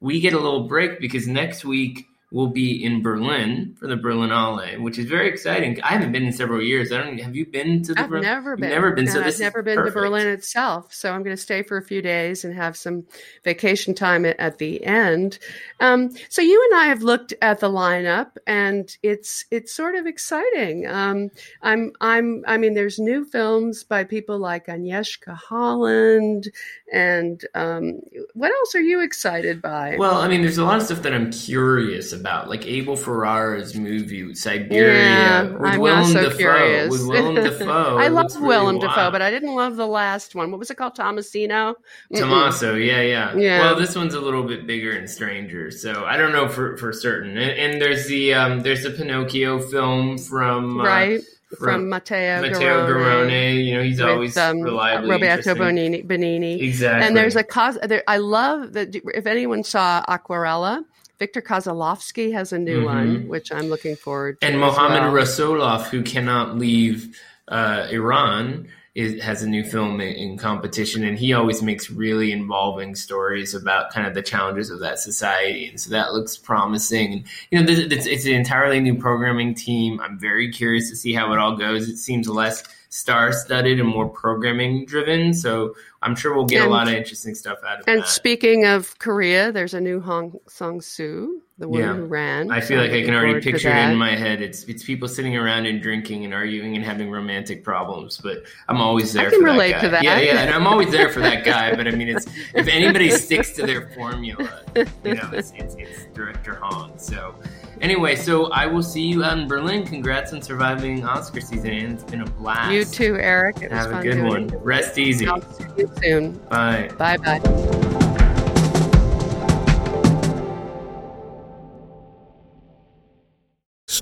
we 0.00 0.18
get 0.18 0.32
a 0.32 0.38
little 0.38 0.66
break 0.66 0.98
because 0.98 1.28
next 1.28 1.64
week 1.64 2.06
we'll 2.34 2.48
be 2.48 2.84
in 2.84 3.00
Berlin 3.00 3.76
for 3.78 3.86
the 3.86 3.94
Berlinale, 3.94 4.80
which 4.80 4.98
is 4.98 5.06
very 5.06 5.28
exciting. 5.28 5.80
I 5.82 5.92
haven't 5.92 6.10
been 6.10 6.24
in 6.24 6.32
several 6.32 6.60
years. 6.60 6.90
I 6.90 6.98
don't. 6.98 7.18
Have 7.18 7.36
you 7.36 7.46
been 7.46 7.82
to 7.84 7.94
the? 7.94 8.00
I've 8.00 8.10
Berlin? 8.10 8.24
never 8.24 8.50
You've 8.50 8.60
been. 8.60 8.70
Never 8.70 8.92
been. 8.92 9.06
So 9.06 9.22
I've 9.22 9.38
never 9.38 9.62
been 9.62 9.76
perfect. 9.76 9.94
to 9.94 10.00
Berlin 10.00 10.26
itself. 10.26 10.92
So 10.92 11.12
I'm 11.12 11.22
going 11.22 11.36
to 11.36 11.40
stay 11.40 11.62
for 11.62 11.76
a 11.76 11.82
few 11.82 12.02
days 12.02 12.44
and 12.44 12.52
have 12.52 12.76
some 12.76 13.06
vacation 13.44 13.94
time 13.94 14.26
at, 14.26 14.38
at 14.40 14.58
the 14.58 14.84
end. 14.84 15.38
Um, 15.78 16.10
so 16.28 16.42
you 16.42 16.68
and 16.70 16.80
I 16.80 16.86
have 16.86 17.02
looked 17.02 17.34
at 17.40 17.60
the 17.60 17.70
lineup, 17.70 18.32
and 18.48 18.94
it's 19.04 19.44
it's 19.52 19.72
sort 19.72 19.94
of 19.94 20.06
exciting. 20.06 20.88
Um, 20.88 21.30
I'm 21.62 21.92
I'm 22.00 22.44
I 22.48 22.58
mean, 22.58 22.74
there's 22.74 22.98
new 22.98 23.24
films 23.24 23.84
by 23.84 24.02
people 24.02 24.38
like 24.38 24.66
Agnieszka 24.66 25.36
Holland, 25.36 26.50
and 26.92 27.44
um, 27.54 28.00
what 28.34 28.50
else 28.50 28.74
are 28.74 28.82
you 28.82 29.00
excited 29.02 29.62
by? 29.62 29.94
Well, 29.96 30.16
I 30.16 30.26
mean, 30.26 30.42
there's 30.42 30.58
a 30.58 30.64
lot 30.64 30.78
of 30.78 30.82
stuff 30.82 31.02
that 31.02 31.14
I'm 31.14 31.30
curious 31.30 32.12
about. 32.12 32.23
About, 32.24 32.48
like 32.48 32.66
Abel 32.66 32.96
Ferrara's 32.96 33.76
movie 33.76 34.34
Siberia 34.34 34.94
Yeah, 34.98 35.42
with 35.42 35.62
I'm 35.62 35.78
Willem 35.78 36.06
so 36.06 36.22
Dafoe. 36.22 36.36
curious. 36.38 36.90
With 36.90 37.06
Willem 37.06 37.34
Dafoe, 37.34 37.98
I 37.98 38.08
love 38.08 38.34
really 38.36 38.46
Willem 38.48 38.78
Dafoe, 38.78 39.10
but 39.10 39.20
I 39.20 39.30
didn't 39.30 39.54
love 39.54 39.76
the 39.76 39.86
last 39.86 40.34
one. 40.34 40.50
What 40.50 40.58
was 40.58 40.70
it 40.70 40.76
called? 40.78 40.96
Tomasino. 40.96 41.74
Mm-mm. 42.10 42.18
Tommaso, 42.18 42.76
yeah, 42.76 43.02
yeah, 43.02 43.36
Yeah. 43.36 43.58
Well, 43.58 43.78
this 43.78 43.94
one's 43.94 44.14
a 44.14 44.20
little 44.22 44.42
bit 44.42 44.66
bigger 44.66 44.92
and 44.92 45.08
stranger, 45.10 45.70
so 45.70 46.06
I 46.06 46.16
don't 46.16 46.32
know 46.32 46.48
for 46.48 46.78
for 46.78 46.94
certain. 46.94 47.36
And, 47.36 47.50
and 47.60 47.82
there's 47.82 48.06
the 48.06 48.32
um, 48.32 48.60
there's 48.60 48.84
the 48.84 48.90
Pinocchio 48.92 49.58
film 49.60 50.16
from 50.16 50.80
uh, 50.80 50.84
right 50.84 51.20
from 51.58 51.58
from 51.58 51.88
Matteo, 51.90 52.40
Matteo 52.40 52.86
Garrone. 52.88 53.66
You 53.66 53.74
know, 53.74 53.82
he's 53.82 54.00
with, 54.00 54.08
always 54.08 54.36
um, 54.38 54.62
reliably 54.62 55.10
Roberto. 55.10 55.54
Bonini, 55.54 56.02
Benigni. 56.06 56.62
Exactly. 56.62 57.06
And 57.06 57.14
there's 57.14 57.36
a 57.36 57.44
cos. 57.44 57.76
There, 57.82 58.02
I 58.08 58.16
love 58.16 58.72
that. 58.72 58.94
If 59.14 59.26
anyone 59.26 59.62
saw 59.62 60.02
Aquarela, 60.08 60.84
Victor 61.24 61.40
Kossakovsky 61.40 62.34
has 62.34 62.52
a 62.52 62.58
new 62.58 62.82
Mhm. 62.82 62.84
one, 62.84 63.28
which 63.28 63.50
I'm 63.50 63.70
looking 63.70 63.96
forward 63.96 64.42
to. 64.42 64.46
and 64.46 64.60
Mohammad 64.60 65.04
well. 65.10 65.22
Rasoulof, 65.22 65.86
who 65.86 66.02
cannot 66.02 66.58
leave 66.58 67.18
uh, 67.48 67.86
Iran, 67.90 68.68
is, 68.94 69.22
has 69.22 69.42
a 69.42 69.48
new 69.48 69.64
film 69.64 70.02
in, 70.02 70.08
in 70.14 70.36
competition, 70.36 71.02
and 71.02 71.18
he 71.18 71.32
always 71.32 71.62
makes 71.62 71.90
really 71.90 72.30
involving 72.30 72.94
stories 72.94 73.54
about 73.54 73.90
kind 73.90 74.06
of 74.06 74.12
the 74.12 74.20
challenges 74.22 74.68
of 74.70 74.80
that 74.80 74.98
society, 74.98 75.66
and 75.66 75.80
so 75.80 75.90
that 75.90 76.12
looks 76.12 76.36
promising. 76.36 77.12
And 77.12 77.24
you 77.50 77.58
know, 77.58 77.64
this, 77.66 77.78
it's, 77.78 78.06
it's 78.06 78.26
an 78.26 78.32
entirely 78.34 78.80
new 78.80 78.94
programming 78.94 79.54
team. 79.54 80.00
I'm 80.00 80.18
very 80.18 80.52
curious 80.52 80.90
to 80.90 80.96
see 80.96 81.14
how 81.14 81.32
it 81.32 81.38
all 81.38 81.56
goes. 81.56 81.88
It 81.88 81.96
seems 81.96 82.28
less 82.28 82.62
star-studded 82.90 83.80
and 83.80 83.88
more 83.88 84.08
programming-driven, 84.08 85.32
so 85.34 85.74
I'm 86.04 86.14
sure 86.14 86.34
we'll 86.34 86.44
get 86.44 86.62
And- 86.62 86.70
a 86.70 86.70
lot 86.70 86.86
of 86.86 86.94
interesting 86.94 87.34
stuff 87.34 87.58
out 87.66 87.80
of 87.80 87.88
it. 87.88 87.90
And 87.90 88.02
that. 88.02 88.08
speaking 88.08 88.66
of 88.66 88.98
Korea, 88.98 89.50
there's 89.50 89.74
a 89.74 89.80
new 89.80 90.00
Hong 90.00 90.38
Sang 90.48 90.80
Soo, 90.80 91.40
the 91.56 91.68
one 91.68 91.80
Yeah. 91.80 91.94
who 91.94 92.04
ran. 92.06 92.50
I 92.50 92.60
feel 92.60 92.80
like 92.80 92.90
I'm 92.90 93.04
can 93.04 93.14
already 93.14 93.40
picture 93.40 93.68
it 93.70 93.90
in 93.90 93.96
my 93.96 94.16
head. 94.16 94.42
It's 94.42 94.64
it's 94.64 94.82
people 94.82 95.06
sitting 95.06 95.36
around 95.36 95.66
and 95.66 95.80
drinking 95.80 96.24
and 96.24 96.34
arguing 96.34 96.74
and 96.74 96.84
having 96.84 97.10
romantic 97.10 97.62
problems, 97.62 98.18
but 98.18 98.42
I'm 98.68 98.80
always 98.80 99.12
there. 99.12 99.28
I 99.28 99.30
can 99.30 99.38
for 99.40 99.44
relate 99.46 99.72
that 99.72 99.80
to 99.82 99.88
that. 99.90 100.02
Yeah, 100.02 100.18
yeah, 100.18 100.40
and 100.42 100.50
I'm 100.52 100.66
always 100.66 100.90
there 100.90 101.10
for 101.10 101.20
that 101.20 101.44
guy. 101.44 101.74
But 101.76 101.86
I 101.86 101.92
mean, 101.92 102.08
it's 102.08 102.26
if 102.54 102.66
anybody 102.66 103.10
sticks 103.10 103.52
to 103.52 103.66
their 103.66 103.88
formula, 103.90 104.62
you 104.76 105.14
know, 105.14 105.30
it's 105.32 105.52
it's, 105.54 105.76
it's 105.78 106.06
Director 106.12 106.56
Hong. 106.56 106.98
So 106.98 107.36
anyway, 107.80 108.16
so 108.16 108.50
I 108.50 108.66
will 108.66 108.82
see 108.82 109.02
you 109.06 109.22
out 109.22 109.38
in 109.38 109.46
Berlin. 109.46 109.86
Congrats 109.86 110.32
on 110.32 110.42
surviving 110.42 111.04
Oscar 111.04 111.40
season, 111.40 111.70
it's 111.70 112.02
been 112.02 112.22
a 112.22 112.26
blast. 112.30 112.72
You 112.72 112.84
too, 112.84 113.16
Eric. 113.20 113.62
It 113.62 113.70
was 113.70 113.78
Have 113.86 113.92
a 114.00 114.02
good 114.02 114.24
one. 114.24 114.52
it. 114.52 114.60
Rest 114.60 114.98
easy. 114.98 115.28
I'll 115.28 115.40
see 115.52 115.64
you 115.78 115.90
soon. 116.02 116.32
Bye. 116.50 116.90
Bye 116.98 117.16
bye. 117.18 117.83